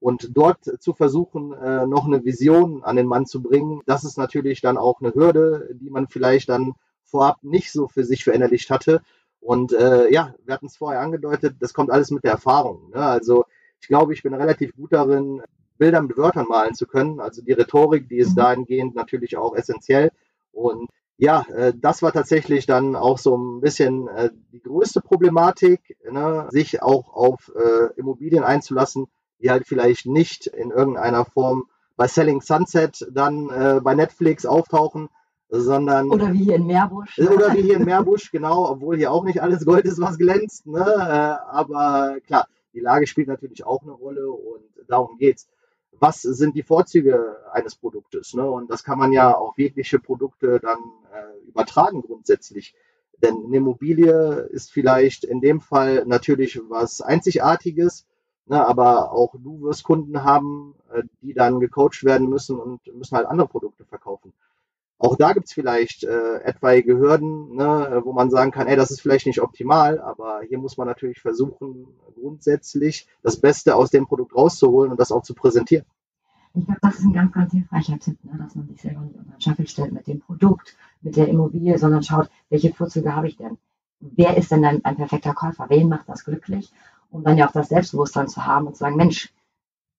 Und 0.00 0.36
dort 0.36 0.64
zu 0.80 0.92
versuchen, 0.92 1.52
äh, 1.52 1.86
noch 1.86 2.06
eine 2.06 2.24
Vision 2.24 2.84
an 2.84 2.96
den 2.96 3.06
Mann 3.06 3.26
zu 3.26 3.42
bringen, 3.42 3.80
das 3.86 4.04
ist 4.04 4.16
natürlich 4.16 4.60
dann 4.60 4.76
auch 4.76 5.00
eine 5.00 5.14
Hürde, 5.14 5.70
die 5.74 5.90
man 5.90 6.06
vielleicht 6.06 6.48
dann 6.48 6.74
vorab 7.04 7.38
nicht 7.42 7.72
so 7.72 7.88
für 7.88 8.04
sich 8.04 8.22
verinnerlicht 8.24 8.70
hatte. 8.70 9.02
Und 9.40 9.72
äh, 9.72 10.12
ja, 10.12 10.34
wir 10.44 10.54
hatten 10.54 10.66
es 10.66 10.76
vorher 10.76 11.00
angedeutet, 11.00 11.56
das 11.60 11.74
kommt 11.74 11.90
alles 11.90 12.10
mit 12.10 12.24
der 12.24 12.32
Erfahrung. 12.32 12.90
Ne? 12.90 13.02
Also 13.02 13.44
ich 13.80 13.88
glaube, 13.88 14.12
ich 14.12 14.22
bin 14.22 14.34
relativ 14.34 14.74
gut 14.74 14.92
darin, 14.92 15.42
Bilder 15.78 16.02
mit 16.02 16.16
Wörtern 16.16 16.46
malen 16.48 16.74
zu 16.74 16.86
können. 16.86 17.20
Also 17.20 17.42
die 17.42 17.52
Rhetorik, 17.52 18.08
die 18.08 18.18
ist 18.18 18.32
mhm. 18.32 18.40
dahingehend 18.40 18.94
natürlich 18.94 19.36
auch 19.36 19.54
essentiell. 19.54 20.10
Und 20.52 20.90
ja, 21.16 21.44
äh, 21.54 21.72
das 21.76 22.02
war 22.02 22.12
tatsächlich 22.12 22.66
dann 22.66 22.94
auch 22.94 23.18
so 23.18 23.36
ein 23.36 23.60
bisschen 23.60 24.08
äh, 24.08 24.30
die 24.52 24.62
größte 24.62 25.00
Problematik, 25.00 25.96
ne? 26.10 26.48
sich 26.50 26.82
auch 26.82 27.12
auf 27.14 27.52
äh, 27.56 27.92
Immobilien 27.96 28.44
einzulassen, 28.44 29.06
die 29.40 29.50
halt 29.50 29.66
vielleicht 29.66 30.06
nicht 30.06 30.46
in 30.46 30.70
irgendeiner 30.70 31.24
Form 31.24 31.68
bei 31.96 32.06
Selling 32.06 32.40
Sunset 32.40 33.06
dann 33.12 33.50
äh, 33.50 33.80
bei 33.82 33.94
Netflix 33.94 34.46
auftauchen, 34.46 35.08
sondern. 35.48 36.10
Oder 36.10 36.32
wie 36.32 36.44
hier 36.44 36.56
in 36.56 36.66
Meerbusch. 36.66 37.18
Oder 37.18 37.54
wie 37.54 37.62
hier 37.62 37.76
in 37.76 37.84
Meerbusch, 37.84 38.30
genau, 38.32 38.70
obwohl 38.70 38.96
hier 38.96 39.12
auch 39.12 39.24
nicht 39.24 39.42
alles 39.42 39.64
Gold 39.64 39.84
ist, 39.84 40.00
was 40.00 40.18
glänzt. 40.18 40.66
Ne? 40.66 40.80
Äh, 40.80 41.50
aber 41.50 42.18
klar, 42.26 42.46
die 42.72 42.80
Lage 42.80 43.06
spielt 43.06 43.28
natürlich 43.28 43.64
auch 43.64 43.82
eine 43.82 43.92
Rolle 43.92 44.30
und 44.30 44.64
darum 44.88 45.18
geht's. 45.18 45.48
Was 46.00 46.22
sind 46.22 46.54
die 46.54 46.62
Vorzüge 46.62 47.38
eines 47.50 47.74
Produktes? 47.74 48.32
Ne? 48.32 48.48
Und 48.48 48.70
das 48.70 48.84
kann 48.84 48.98
man 48.98 49.10
ja 49.10 49.34
auf 49.34 49.58
jegliche 49.58 49.98
Produkte 49.98 50.60
dann 50.60 50.78
äh, 51.12 51.48
übertragen 51.48 52.02
grundsätzlich. 52.02 52.76
Denn 53.20 53.34
eine 53.46 53.56
Immobilie 53.56 54.48
ist 54.52 54.70
vielleicht 54.70 55.24
in 55.24 55.40
dem 55.40 55.60
Fall 55.60 56.04
natürlich 56.06 56.60
was 56.68 57.00
Einzigartiges, 57.00 58.06
Ne, 58.48 58.66
aber 58.66 59.12
auch 59.12 59.34
du 59.38 59.60
wirst 59.60 59.84
Kunden 59.84 60.24
haben, 60.24 60.74
äh, 60.92 61.02
die 61.20 61.34
dann 61.34 61.60
gecoacht 61.60 62.02
werden 62.02 62.30
müssen 62.30 62.58
und 62.58 62.80
müssen 62.94 63.16
halt 63.16 63.26
andere 63.26 63.46
Produkte 63.46 63.84
verkaufen. 63.84 64.32
Auch 64.98 65.16
da 65.16 65.32
gibt's 65.32 65.52
vielleicht 65.52 66.02
äh, 66.04 66.38
etwaige 66.40 66.96
Hürden, 66.96 67.54
ne, 67.54 68.00
wo 68.04 68.12
man 68.12 68.30
sagen 68.30 68.50
kann, 68.50 68.66
ey, 68.66 68.74
das 68.74 68.90
ist 68.90 69.02
vielleicht 69.02 69.26
nicht 69.26 69.42
optimal, 69.42 70.00
aber 70.00 70.40
hier 70.48 70.58
muss 70.58 70.78
man 70.78 70.88
natürlich 70.88 71.20
versuchen, 71.20 71.86
grundsätzlich 72.14 73.06
das 73.22 73.38
Beste 73.38 73.76
aus 73.76 73.90
dem 73.90 74.06
Produkt 74.06 74.34
rauszuholen 74.34 74.90
und 74.90 74.98
das 74.98 75.12
auch 75.12 75.22
zu 75.22 75.34
präsentieren. 75.34 75.84
Ich 76.54 76.64
glaube, 76.64 76.80
das 76.82 76.98
ist 76.98 77.04
ein 77.04 77.12
ganz, 77.12 77.32
ganz 77.32 77.52
hilfreicher 77.52 77.98
Tipp, 77.98 78.16
ne, 78.24 78.38
dass 78.38 78.56
man 78.56 78.66
sich 78.66 78.80
selber 78.80 79.02
nicht 79.02 79.14
unter 79.14 79.30
den 79.30 79.40
Scheffel 79.40 79.68
stellt 79.68 79.92
mit 79.92 80.06
dem 80.06 80.20
Produkt, 80.20 80.74
mit 81.02 81.16
der 81.16 81.28
Immobilie, 81.28 81.78
sondern 81.78 82.02
schaut, 82.02 82.30
welche 82.48 82.72
Vorzüge 82.72 83.14
habe 83.14 83.28
ich 83.28 83.36
denn? 83.36 83.58
Wer 84.00 84.36
ist 84.36 84.50
denn 84.50 84.64
ein, 84.64 84.84
ein 84.84 84.96
perfekter 84.96 85.34
Käufer? 85.34 85.66
Wen 85.68 85.88
macht 85.88 86.08
das 86.08 86.24
glücklich? 86.24 86.72
Um 87.10 87.22
dann 87.24 87.38
ja 87.38 87.48
auch 87.48 87.52
das 87.52 87.68
Selbstbewusstsein 87.68 88.28
zu 88.28 88.44
haben 88.44 88.66
und 88.66 88.74
zu 88.74 88.80
sagen, 88.80 88.96
Mensch, 88.96 89.32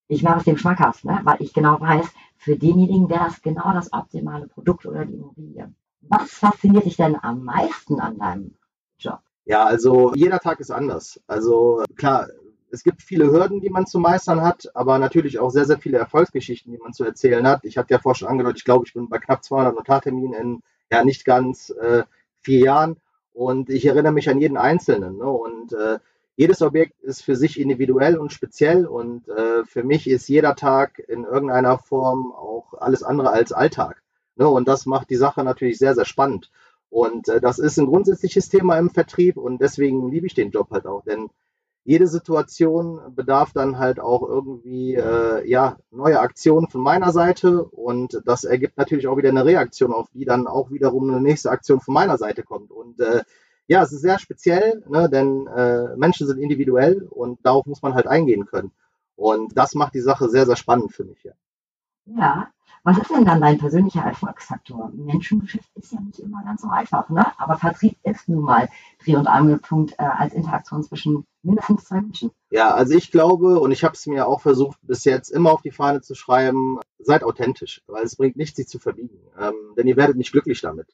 ich 0.08 0.24
mache 0.24 0.40
es 0.40 0.46
dem 0.46 0.58
schmackhaft, 0.58 1.06
ne? 1.06 1.20
weil 1.24 1.42
ich 1.42 1.54
genau 1.54 1.80
weiß, 1.80 2.08
für 2.38 2.58
denjenigen 2.58 3.10
wäre 3.10 3.26
das 3.26 3.42
genau 3.42 3.74
das 3.74 3.94
optimale 3.94 4.48
Produkt 4.48 4.86
oder 4.86 5.06
die 5.06 5.14
Immobilie. 5.14 5.72
Was 6.02 6.32
fasziniert 6.32 6.86
dich 6.86 6.96
denn 6.96 7.18
am 7.22 7.44
meisten 7.44 8.00
an 8.00 8.18
deinem 8.18 8.56
Job? 8.98 9.20
Ja, 9.46 9.66
also 9.66 10.14
jeder 10.16 10.40
Tag 10.40 10.60
ist 10.60 10.72
anders. 10.72 11.20
Also 11.28 11.84
klar, 11.96 12.28
es 12.72 12.84
gibt 12.84 13.02
viele 13.02 13.32
Hürden, 13.32 13.62
die 13.62 13.70
man 13.70 13.86
zu 13.86 14.00
meistern 14.00 14.42
hat, 14.42 14.70
aber 14.74 15.00
natürlich 15.00 15.40
auch 15.40 15.50
sehr, 15.50 15.66
sehr 15.66 15.80
viele 15.80 15.98
Erfolgsgeschichten, 15.98 16.72
die 16.72 16.78
man 16.78 16.94
zu 16.94 17.04
erzählen 17.04 17.46
hat. 17.48 17.66
Ich 17.66 17.78
hatte 17.78 17.94
ja 17.94 18.00
vorher 18.00 18.18
schon 18.18 18.28
angedeutet, 18.28 18.60
ich 18.60 18.66
glaube, 18.66 18.86
ich 18.86 18.94
bin 18.94 19.10
bei 19.10 19.18
knapp 19.18 19.44
200 19.44 19.76
Notarterminen 19.76 20.34
in 20.34 20.64
ja 20.92 21.04
nicht 21.04 21.26
ganz 21.26 21.70
äh, 21.70 22.04
vier 22.42 22.60
Jahren 22.60 22.98
und 23.34 23.70
ich 23.70 23.86
erinnere 23.86 24.14
mich 24.14 24.30
an 24.30 24.40
jeden 24.40 24.58
Einzelnen. 24.58 25.18
Ne? 25.18 25.26
Und 25.26 25.74
äh, 25.74 26.00
jedes 26.40 26.62
Objekt 26.62 27.02
ist 27.02 27.22
für 27.22 27.36
sich 27.36 27.60
individuell 27.60 28.18
und 28.18 28.32
speziell 28.32 28.86
und 28.86 29.28
äh, 29.28 29.66
für 29.66 29.84
mich 29.84 30.10
ist 30.10 30.30
jeder 30.30 30.56
Tag 30.56 30.98
in 30.98 31.26
irgendeiner 31.26 31.78
Form 31.78 32.32
auch 32.32 32.76
alles 32.80 33.04
andere 33.04 33.32
als 33.32 33.52
Alltag. 33.52 34.02
Ne? 34.38 34.48
Und 34.48 34.70
das 34.70 34.86
macht 34.86 35.10
die 35.10 35.18
Sache 35.18 35.44
natürlich 35.44 35.78
sehr, 35.78 35.96
sehr 35.96 36.06
spannend. 36.06 36.50
Und 36.90 37.28
äh, 37.28 37.42
das 37.42 37.60
ist 37.60 37.78
ein 37.78 37.88
grundsätzliches 37.88 38.48
Thema 38.48 38.78
im 38.78 38.90
Vertrieb 38.90 39.36
und 39.36 39.60
deswegen 39.60 40.10
liebe 40.10 40.28
ich 40.28 40.34
den 40.34 40.52
Job 40.52 40.70
halt 40.72 40.88
auch, 40.88 41.04
denn 41.04 41.30
jede 41.84 42.08
Situation 42.08 43.02
bedarf 43.14 43.52
dann 43.52 43.78
halt 43.78 44.00
auch 44.00 44.24
irgendwie 44.24 44.96
äh, 44.96 45.46
ja 45.46 45.76
neue 45.92 46.22
Aktionen 46.22 46.70
von 46.70 46.80
meiner 46.80 47.12
Seite 47.12 47.66
und 47.66 48.22
das 48.24 48.46
ergibt 48.46 48.78
natürlich 48.78 49.08
auch 49.08 49.18
wieder 49.18 49.28
eine 49.28 49.44
Reaktion, 49.44 49.92
auf 49.92 50.08
die 50.14 50.24
dann 50.24 50.48
auch 50.48 50.72
wiederum 50.72 51.10
eine 51.10 51.20
nächste 51.20 51.52
Aktion 51.52 51.82
von 51.82 51.94
meiner 51.94 52.18
Seite 52.18 52.44
kommt. 52.44 52.72
Und 52.72 53.02
äh, 53.02 53.24
ja, 53.70 53.84
es 53.84 53.92
ist 53.92 54.02
sehr 54.02 54.18
speziell, 54.18 54.84
ne, 54.90 55.08
denn 55.10 55.46
äh, 55.46 55.96
Menschen 55.96 56.26
sind 56.26 56.40
individuell 56.40 57.04
und 57.04 57.46
darauf 57.46 57.68
muss 57.68 57.84
man 57.84 57.94
halt 57.94 58.08
eingehen 58.08 58.48
können. 58.48 58.72
Und 59.16 59.56
das 59.56 59.76
macht 59.76 59.94
die 59.94 60.02
Sache 60.02 60.28
sehr, 60.28 60.48
sehr 60.48 60.56
spannend 60.56 60.92
für 60.92 61.04
mich. 61.04 61.24
Ja. 61.24 61.34
ja. 62.06 62.48
Was 62.84 62.98
ist 62.98 63.12
denn 63.12 63.26
dann 63.26 63.42
dein 63.42 63.60
persönlicher 63.60 64.02
Erfolgsfaktor? 64.02 64.92
Menschengeschäft 64.96 65.70
ist 65.76 65.92
ja 65.92 66.00
nicht 66.00 66.18
immer 66.18 66.44
ganz 66.44 66.64
so 66.64 66.70
einfach, 66.70 67.10
ne? 67.10 67.28
aber 67.38 67.58
Vertrieb 67.58 67.96
ist 68.04 68.28
nun 68.28 68.44
mal 68.44 68.70
Dreh- 69.04 69.18
und 69.18 69.28
Angelpunkt 69.28 69.92
äh, 70.00 70.04
als 70.04 70.34
Interaktion 70.34 70.82
zwischen 70.82 71.28
mindestens 71.44 71.86
zwei 71.86 72.02
Menschen. 72.02 72.32
Ja, 72.50 72.74
also 72.74 72.96
ich 72.96 73.12
glaube, 73.12 73.60
und 73.60 73.72
ich 73.72 73.84
habe 73.84 73.94
es 73.94 74.08
mir 74.08 74.28
auch 74.28 74.42
versucht, 74.42 74.80
bis 74.82 75.04
jetzt 75.04 75.30
immer 75.30 75.52
auf 75.52 75.62
die 75.62 75.72
Fahne 75.72 76.02
zu 76.02 76.16
schreiben, 76.16 76.80
seid 76.98 77.24
authentisch, 77.24 77.84
weil 77.86 78.04
es 78.04 78.16
bringt 78.16 78.36
nichts, 78.36 78.56
sich 78.56 78.68
zu 78.68 78.80
verbiegen, 78.80 79.20
ähm, 79.40 79.54
denn 79.78 79.86
ihr 79.86 79.98
werdet 79.98 80.18
nicht 80.18 80.32
glücklich 80.32 80.62
damit 80.62 80.88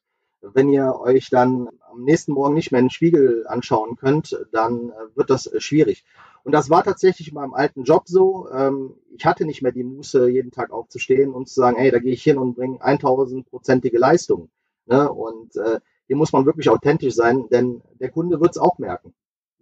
wenn 0.53 0.69
ihr 0.69 0.95
euch 0.99 1.29
dann 1.29 1.69
am 1.95 2.03
nächsten 2.03 2.33
Morgen 2.33 2.53
nicht 2.53 2.71
mehr 2.71 2.79
in 2.79 2.85
den 2.85 2.91
Spiegel 2.91 3.45
anschauen 3.47 3.95
könnt, 3.95 4.37
dann 4.51 4.89
äh, 4.89 5.15
wird 5.15 5.29
das 5.29 5.47
äh, 5.47 5.59
schwierig. 5.59 6.03
Und 6.43 6.51
das 6.51 6.69
war 6.69 6.83
tatsächlich 6.83 7.29
in 7.29 7.33
meinem 7.33 7.53
alten 7.53 7.83
Job 7.83 8.03
so. 8.05 8.47
Ähm, 8.51 8.93
ich 9.17 9.25
hatte 9.25 9.45
nicht 9.45 9.61
mehr 9.61 9.71
die 9.71 9.83
Muße, 9.83 10.29
jeden 10.29 10.51
Tag 10.51 10.71
aufzustehen 10.71 11.33
und 11.33 11.47
zu 11.47 11.55
sagen, 11.55 11.77
hey, 11.77 11.89
da 11.89 11.99
gehe 11.99 12.13
ich 12.13 12.23
hin 12.23 12.37
und 12.37 12.55
bringe 12.55 12.77
1000-prozentige 12.77 13.97
Leistung. 13.97 14.49
Ne? 14.85 15.11
Und 15.11 15.55
äh, 15.55 15.79
hier 16.07 16.15
muss 16.15 16.33
man 16.33 16.45
wirklich 16.45 16.69
authentisch 16.69 17.15
sein, 17.15 17.47
denn 17.49 17.81
der 17.99 18.11
Kunde 18.11 18.39
wird 18.39 18.51
es 18.51 18.57
auch 18.57 18.77
merken, 18.77 19.13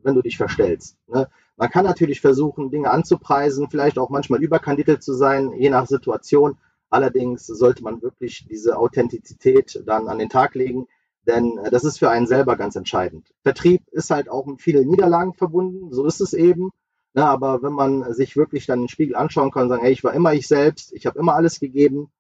wenn 0.02 0.16
du 0.16 0.22
dich 0.22 0.36
verstellst. 0.36 0.98
Ne? 1.08 1.30
Man 1.56 1.70
kann 1.70 1.86
natürlich 1.86 2.20
versuchen, 2.20 2.72
Dinge 2.72 2.92
anzupreisen, 2.92 3.70
vielleicht 3.70 3.98
auch 3.98 4.10
manchmal 4.10 4.44
überkandidelt 4.44 5.04
zu 5.04 5.14
sein, 5.14 5.54
je 5.54 5.70
nach 5.70 5.88
Situation. 5.88 6.58
Allerdings 6.90 7.48
sollte 7.48 7.84
man 7.84 8.02
wirklich 8.02 8.46
diese 8.50 8.78
Authentizität 8.78 9.82
dann 9.86 10.08
an 10.08 10.20
den 10.20 10.30
Tag 10.30 10.54
legen, 10.56 10.88
denn 11.28 11.58
äh, 11.58 11.72
das 11.72 11.84
ist 11.84 12.00
für 12.00 12.10
einen 12.10 12.28
selber 12.28 12.56
ganz 12.56 12.76
entscheidend. 12.76 13.34
Vertrieb 13.44 13.88
ist 13.92 14.12
halt 14.12 14.30
auch 14.30 14.46
mit 14.46 14.62
vielen 14.62 14.88
Niederlagen 14.90 15.34
verbunden, 15.34 15.92
so 15.92 16.06
ist 16.06 16.22
es 16.22 16.34
eben. 16.34 16.72
Na, 17.14 17.28
aber 17.28 17.62
wenn 17.62 17.74
man 17.74 18.12
sich 18.14 18.36
wirklich 18.36 18.66
dann 18.66 18.80
den 18.80 18.90
Spiegel 18.90 19.16
anschauen 19.16 19.52
kann 19.52 19.64
und 19.64 19.70
sagen, 19.70 19.84
hey, 19.84 19.92
ich 19.92 20.04
war 20.04 20.14
immer 20.14 20.34
ich 20.34 20.48
selbst, 20.48 20.94
ich 20.94 21.06
habe 21.06 21.20
immer 21.20 21.36
alles 21.36 21.60
gegeben, 21.60 22.12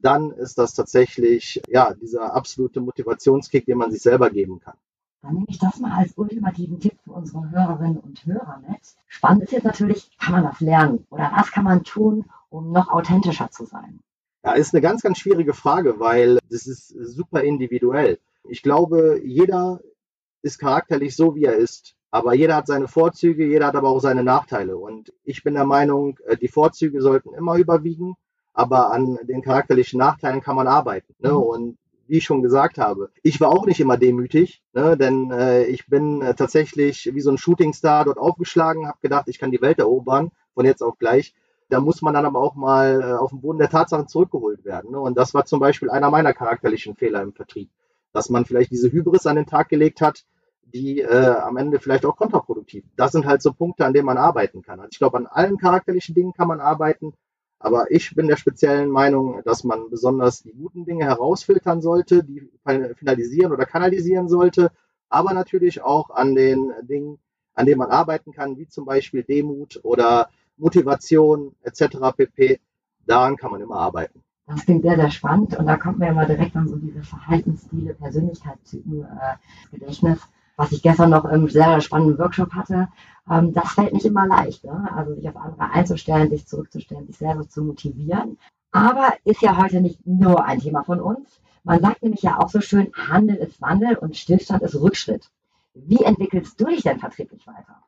dann 0.00 0.30
ist 0.30 0.58
das 0.58 0.74
tatsächlich 0.74 1.60
ja 1.68 1.94
dieser 1.94 2.34
absolute 2.34 2.80
Motivationskick, 2.80 3.66
den 3.66 3.78
man 3.78 3.90
sich 3.90 4.02
selber 4.02 4.30
geben 4.30 4.60
kann. 4.60 4.76
Dann 5.22 5.34
nehme 5.34 5.46
ich 5.48 5.58
das 5.58 5.80
mal 5.80 5.98
als 5.98 6.16
ultimativen 6.16 6.78
Tipp 6.78 6.96
für 7.02 7.12
unsere 7.12 7.50
Hörerinnen 7.50 7.98
und 7.98 8.24
Hörer 8.24 8.62
mit. 8.68 8.80
Spannend 9.08 9.42
ist 9.44 9.52
jetzt 9.52 9.64
natürlich, 9.64 10.16
kann 10.18 10.32
man 10.32 10.44
das 10.44 10.60
lernen 10.60 11.06
oder 11.10 11.32
was 11.34 11.50
kann 11.50 11.64
man 11.64 11.82
tun, 11.82 12.24
um 12.50 12.70
noch 12.70 12.88
authentischer 12.88 13.50
zu 13.50 13.64
sein? 13.64 13.98
Ja, 14.44 14.52
ist 14.52 14.72
eine 14.72 14.80
ganz, 14.80 15.02
ganz 15.02 15.18
schwierige 15.18 15.54
Frage, 15.54 15.98
weil 15.98 16.38
das 16.48 16.66
ist 16.66 16.88
super 16.88 17.42
individuell. 17.42 18.20
Ich 18.48 18.62
glaube, 18.62 19.20
jeder 19.24 19.80
ist 20.42 20.58
charakterlich 20.58 21.14
so, 21.16 21.34
wie 21.34 21.44
er 21.44 21.56
ist. 21.56 21.94
Aber 22.10 22.32
jeder 22.34 22.56
hat 22.56 22.66
seine 22.66 22.88
Vorzüge, 22.88 23.46
jeder 23.46 23.66
hat 23.66 23.76
aber 23.76 23.90
auch 23.90 24.00
seine 24.00 24.24
Nachteile. 24.24 24.78
Und 24.78 25.12
ich 25.24 25.42
bin 25.42 25.54
der 25.54 25.66
Meinung, 25.66 26.18
äh, 26.26 26.36
die 26.36 26.48
Vorzüge 26.48 27.02
sollten 27.02 27.34
immer 27.34 27.56
überwiegen, 27.56 28.14
aber 28.54 28.92
an 28.92 29.18
den 29.24 29.42
charakterlichen 29.42 29.98
Nachteilen 29.98 30.40
kann 30.40 30.56
man 30.56 30.66
arbeiten. 30.66 31.14
Ne? 31.18 31.32
Mhm. 31.32 31.36
Und 31.36 31.78
wie 32.06 32.16
ich 32.18 32.24
schon 32.24 32.42
gesagt 32.42 32.78
habe, 32.78 33.10
ich 33.22 33.38
war 33.40 33.50
auch 33.50 33.66
nicht 33.66 33.80
immer 33.80 33.98
demütig, 33.98 34.62
ne? 34.72 34.96
denn 34.96 35.30
äh, 35.30 35.64
ich 35.64 35.86
bin 35.86 36.22
äh, 36.22 36.34
tatsächlich 36.34 37.10
wie 37.12 37.20
so 37.20 37.30
ein 37.30 37.36
Shootingstar 37.36 38.06
dort 38.06 38.16
aufgeschlagen, 38.16 38.88
habe 38.88 38.98
gedacht, 39.02 39.28
ich 39.28 39.38
kann 39.38 39.50
die 39.50 39.60
Welt 39.60 39.78
erobern, 39.78 40.30
von 40.54 40.64
jetzt 40.64 40.82
auf 40.82 40.98
gleich 40.98 41.34
da 41.68 41.80
muss 41.80 42.02
man 42.02 42.14
dann 42.14 42.24
aber 42.24 42.40
auch 42.40 42.54
mal 42.54 43.00
äh, 43.02 43.12
auf 43.12 43.30
den 43.30 43.40
Boden 43.40 43.58
der 43.58 43.68
Tatsachen 43.68 44.08
zurückgeholt 44.08 44.64
werden. 44.64 44.92
Ne? 44.92 45.00
Und 45.00 45.16
das 45.16 45.34
war 45.34 45.44
zum 45.44 45.60
Beispiel 45.60 45.90
einer 45.90 46.10
meiner 46.10 46.32
charakterlichen 46.32 46.94
Fehler 46.94 47.22
im 47.22 47.32
Vertrieb, 47.32 47.70
dass 48.12 48.30
man 48.30 48.44
vielleicht 48.44 48.70
diese 48.70 48.90
Hybris 48.90 49.26
an 49.26 49.36
den 49.36 49.46
Tag 49.46 49.68
gelegt 49.68 50.00
hat, 50.00 50.24
die 50.74 51.00
äh, 51.00 51.36
am 51.40 51.56
Ende 51.56 51.80
vielleicht 51.80 52.04
auch 52.04 52.16
kontraproduktiv. 52.16 52.84
Das 52.96 53.12
sind 53.12 53.26
halt 53.26 53.42
so 53.42 53.52
Punkte, 53.52 53.86
an 53.86 53.92
denen 53.92 54.06
man 54.06 54.18
arbeiten 54.18 54.62
kann. 54.62 54.80
Also 54.80 54.90
ich 54.92 54.98
glaube, 54.98 55.16
an 55.18 55.26
allen 55.26 55.56
charakterlichen 55.56 56.14
Dingen 56.14 56.32
kann 56.32 56.48
man 56.48 56.60
arbeiten, 56.60 57.14
aber 57.58 57.90
ich 57.90 58.14
bin 58.14 58.28
der 58.28 58.36
speziellen 58.36 58.90
Meinung, 58.90 59.42
dass 59.44 59.64
man 59.64 59.90
besonders 59.90 60.42
die 60.42 60.52
guten 60.52 60.84
Dinge 60.84 61.04
herausfiltern 61.04 61.80
sollte, 61.80 62.22
die 62.22 62.48
finalisieren 62.96 63.52
oder 63.52 63.66
kanalisieren 63.66 64.28
sollte, 64.28 64.70
aber 65.08 65.32
natürlich 65.32 65.82
auch 65.82 66.10
an 66.10 66.34
den 66.34 66.72
Dingen, 66.82 67.18
an 67.54 67.66
denen 67.66 67.78
man 67.78 67.90
arbeiten 67.90 68.32
kann, 68.32 68.56
wie 68.58 68.68
zum 68.68 68.84
Beispiel 68.84 69.24
Demut 69.24 69.80
oder 69.82 70.30
Motivation 70.56 71.54
etc. 71.62 71.98
pp. 72.16 72.60
Daran 73.06 73.36
kann 73.36 73.50
man 73.50 73.60
immer 73.60 73.76
arbeiten. 73.76 74.22
Das 74.48 74.64
klingt 74.64 74.82
sehr, 74.82 74.96
sehr 74.96 75.10
spannend 75.10 75.56
und 75.58 75.66
da 75.66 75.76
kommt 75.76 75.98
mir 75.98 76.08
immer 76.08 76.24
direkt 76.24 76.56
an 76.56 76.68
so 76.68 76.76
diese 76.76 77.02
Verhaltensstile, 77.02 77.92
Persönlichkeitstypen 77.92 79.02
äh, 79.02 79.36
Gedächtnis. 79.70 80.20
was 80.56 80.72
ich 80.72 80.82
gestern 80.82 81.10
noch 81.10 81.26
im 81.26 81.48
sehr 81.48 81.80
spannenden 81.82 82.18
Workshop 82.18 82.52
hatte, 82.54 82.88
ähm, 83.30 83.52
das 83.52 83.72
fällt 83.72 83.92
nicht 83.92 84.06
immer 84.06 84.26
leicht. 84.26 84.64
Ne? 84.64 84.88
Also 84.92 85.14
sich 85.14 85.28
auf 85.28 85.36
andere 85.36 85.70
einzustellen, 85.70 86.30
sich 86.30 86.46
zurückzustellen, 86.46 87.06
sich 87.06 87.18
selber 87.18 87.46
zu 87.46 87.62
motivieren. 87.62 88.38
Aber 88.72 89.12
ist 89.24 89.42
ja 89.42 89.56
heute 89.58 89.82
nicht 89.82 90.06
nur 90.06 90.44
ein 90.44 90.60
Thema 90.60 90.82
von 90.82 91.00
uns. 91.00 91.40
Man 91.62 91.80
sagt 91.82 92.02
nämlich 92.02 92.22
ja 92.22 92.38
auch 92.38 92.48
so 92.48 92.62
schön, 92.62 92.90
Handel 92.94 93.36
ist 93.36 93.60
Wandel 93.60 93.96
und 93.96 94.16
Stillstand 94.16 94.62
ist 94.62 94.80
Rückschritt. 94.80 95.30
Wie 95.74 96.02
entwickelst 96.02 96.58
du 96.58 96.64
dich 96.64 96.82
denn 96.82 96.98
vertrieblich 96.98 97.46
weiter? 97.46 97.82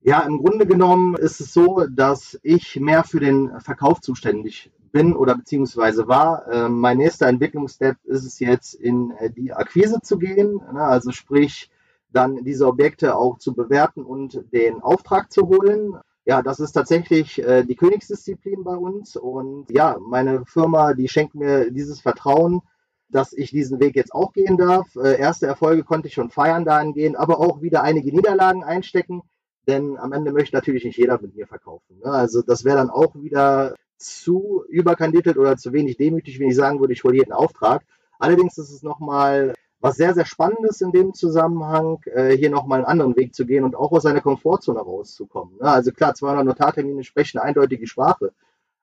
Ja, 0.00 0.20
im 0.20 0.38
Grunde 0.38 0.66
genommen 0.66 1.16
ist 1.16 1.40
es 1.40 1.52
so, 1.52 1.86
dass 1.90 2.38
ich 2.42 2.78
mehr 2.78 3.02
für 3.02 3.20
den 3.20 3.60
Verkauf 3.60 4.00
zuständig 4.00 4.70
bin 4.94 5.14
oder 5.14 5.34
beziehungsweise 5.34 6.06
war. 6.06 6.46
Äh, 6.46 6.68
mein 6.68 6.98
nächster 6.98 7.26
Entwicklungsstep 7.26 7.96
ist 8.04 8.24
es 8.24 8.38
jetzt 8.38 8.74
in 8.74 9.10
äh, 9.18 9.28
die 9.28 9.52
Akquise 9.52 10.00
zu 10.00 10.18
gehen, 10.18 10.60
ne? 10.72 10.80
also 10.80 11.10
sprich 11.10 11.68
dann 12.12 12.44
diese 12.44 12.68
Objekte 12.68 13.16
auch 13.16 13.38
zu 13.38 13.54
bewerten 13.54 14.04
und 14.04 14.44
den 14.52 14.80
Auftrag 14.80 15.32
zu 15.32 15.48
holen. 15.48 15.94
Ja, 16.24 16.42
das 16.42 16.60
ist 16.60 16.72
tatsächlich 16.72 17.42
äh, 17.42 17.64
die 17.64 17.74
Königsdisziplin 17.74 18.62
bei 18.62 18.76
uns 18.76 19.16
und 19.16 19.68
ja, 19.68 19.98
meine 20.00 20.46
Firma, 20.46 20.94
die 20.94 21.08
schenkt 21.08 21.34
mir 21.34 21.72
dieses 21.72 22.00
Vertrauen, 22.00 22.62
dass 23.08 23.32
ich 23.32 23.50
diesen 23.50 23.80
Weg 23.80 23.96
jetzt 23.96 24.14
auch 24.14 24.32
gehen 24.32 24.56
darf. 24.56 24.94
Äh, 24.94 25.18
erste 25.18 25.48
Erfolge 25.48 25.82
konnte 25.82 26.06
ich 26.06 26.14
schon 26.14 26.30
feiern 26.30 26.64
dahingehend, 26.64 27.18
aber 27.18 27.40
auch 27.40 27.62
wieder 27.62 27.82
einige 27.82 28.14
Niederlagen 28.14 28.62
einstecken, 28.62 29.22
denn 29.66 29.98
am 29.98 30.12
Ende 30.12 30.30
möchte 30.30 30.54
natürlich 30.54 30.84
nicht 30.84 30.98
jeder 30.98 31.20
mit 31.20 31.34
mir 31.34 31.48
verkaufen. 31.48 31.98
Ne? 31.98 32.12
Also 32.12 32.42
das 32.42 32.64
wäre 32.64 32.76
dann 32.76 32.90
auch 32.90 33.16
wieder 33.16 33.74
zu 34.04 34.64
überkandidelt 34.68 35.38
oder 35.38 35.56
zu 35.56 35.72
wenig 35.72 35.96
demütig, 35.96 36.38
wenn 36.38 36.48
ich 36.48 36.56
sagen 36.56 36.80
würde, 36.80 36.92
ich 36.92 37.04
hole 37.04 37.16
jeden 37.16 37.32
Auftrag. 37.32 37.84
Allerdings 38.18 38.58
ist 38.58 38.70
es 38.70 38.82
nochmal 38.82 39.54
was 39.80 39.96
sehr, 39.96 40.14
sehr 40.14 40.24
Spannendes 40.24 40.80
in 40.80 40.92
dem 40.92 41.12
Zusammenhang, 41.12 42.00
äh, 42.06 42.36
hier 42.36 42.48
nochmal 42.50 42.78
einen 42.78 42.86
anderen 42.86 43.16
Weg 43.16 43.34
zu 43.34 43.44
gehen 43.44 43.64
und 43.64 43.76
auch 43.76 43.92
aus 43.92 44.04
seiner 44.04 44.22
Komfortzone 44.22 44.80
rauszukommen. 44.80 45.56
Ne? 45.56 45.68
Also 45.68 45.92
klar, 45.92 46.14
200 46.14 46.44
Notartermine 46.44 47.04
sprechen 47.04 47.38
eine 47.38 47.48
eindeutige 47.48 47.86
Sprache, 47.86 48.32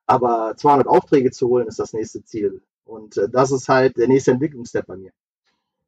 aber 0.05 0.53
200 0.57 0.87
Aufträge 0.87 1.31
zu 1.31 1.47
holen 1.47 1.67
ist 1.67 1.79
das 1.79 1.93
nächste 1.93 2.23
Ziel. 2.23 2.61
Und 2.85 3.17
äh, 3.17 3.29
das 3.29 3.51
ist 3.51 3.67
halt 3.67 3.97
der 3.97 4.07
nächste 4.07 4.31
Entwicklungsstep 4.31 4.85
bei 4.85 4.97
mir. 4.97 5.11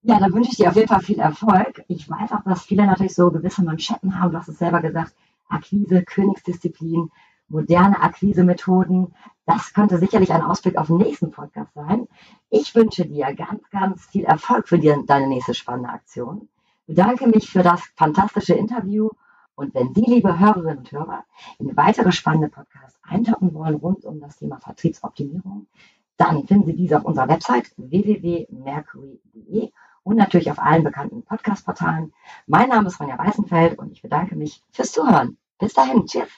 Ja, 0.01 0.19
da 0.19 0.33
wünsche 0.33 0.49
ich 0.51 0.57
dir 0.57 0.69
auf 0.69 0.75
jeden 0.75 0.87
Fall 0.87 1.01
viel 1.01 1.19
Erfolg. 1.19 1.83
Ich 1.87 2.09
weiß 2.09 2.31
auch, 2.31 2.43
dass 2.43 2.63
viele 2.63 2.85
natürlich 2.85 3.13
so 3.13 3.29
gewisse 3.29 3.63
Manschetten 3.63 4.19
haben. 4.19 4.31
Du 4.31 4.37
hast 4.37 4.49
es 4.49 4.57
selber 4.57 4.81
gesagt, 4.81 5.13
Akquise, 5.47 6.03
Königsdisziplin, 6.03 7.11
moderne 7.53 8.01
Akquisemethoden. 8.01 9.13
Das 9.45 9.73
könnte 9.73 9.97
sicherlich 9.97 10.33
ein 10.33 10.41
Ausblick 10.41 10.77
auf 10.77 10.87
den 10.87 10.97
nächsten 10.97 11.31
Podcast 11.31 11.73
sein. 11.75 12.07
Ich 12.49 12.75
wünsche 12.75 13.05
dir 13.05 13.33
ganz, 13.35 13.61
ganz 13.69 14.05
viel 14.07 14.25
Erfolg 14.25 14.67
für 14.67 14.79
die, 14.79 14.93
deine 15.05 15.27
nächste 15.27 15.53
spannende 15.53 15.89
Aktion. 15.89 16.49
Bedanke 16.87 17.27
mich 17.27 17.49
für 17.49 17.63
das 17.63 17.81
fantastische 17.95 18.55
Interview. 18.55 19.09
Und 19.55 19.73
wenn 19.75 19.93
Sie, 19.93 20.01
liebe 20.01 20.39
Hörerinnen 20.39 20.79
und 20.79 20.91
Hörer, 20.91 21.23
in 21.59 21.77
weitere 21.77 22.11
spannende 22.11 22.49
Podcasts 22.49 22.99
eintauchen 23.03 23.53
wollen 23.53 23.75
rund 23.75 24.03
um 24.03 24.19
das 24.19 24.37
Thema 24.37 24.57
Vertriebsoptimierung, 24.57 25.67
dann 26.17 26.47
finden 26.47 26.65
Sie 26.65 26.75
diese 26.75 26.97
auf 26.97 27.05
unserer 27.05 27.27
Website 27.27 27.71
www.mercury.de 27.77 29.71
und 30.03 30.17
natürlich 30.17 30.49
auf 30.51 30.59
allen 30.59 30.83
bekannten 30.83 31.23
Podcast-Portalen. 31.23 32.13
Mein 32.47 32.69
Name 32.69 32.87
ist 32.87 32.99
Ronja 32.99 33.17
Weißenfeld 33.17 33.77
und 33.77 33.91
ich 33.91 34.01
bedanke 34.01 34.35
mich 34.35 34.63
fürs 34.71 34.91
Zuhören. 34.91 35.37
Bis 35.59 35.73
dahin, 35.73 36.05
tschüss. 36.07 36.29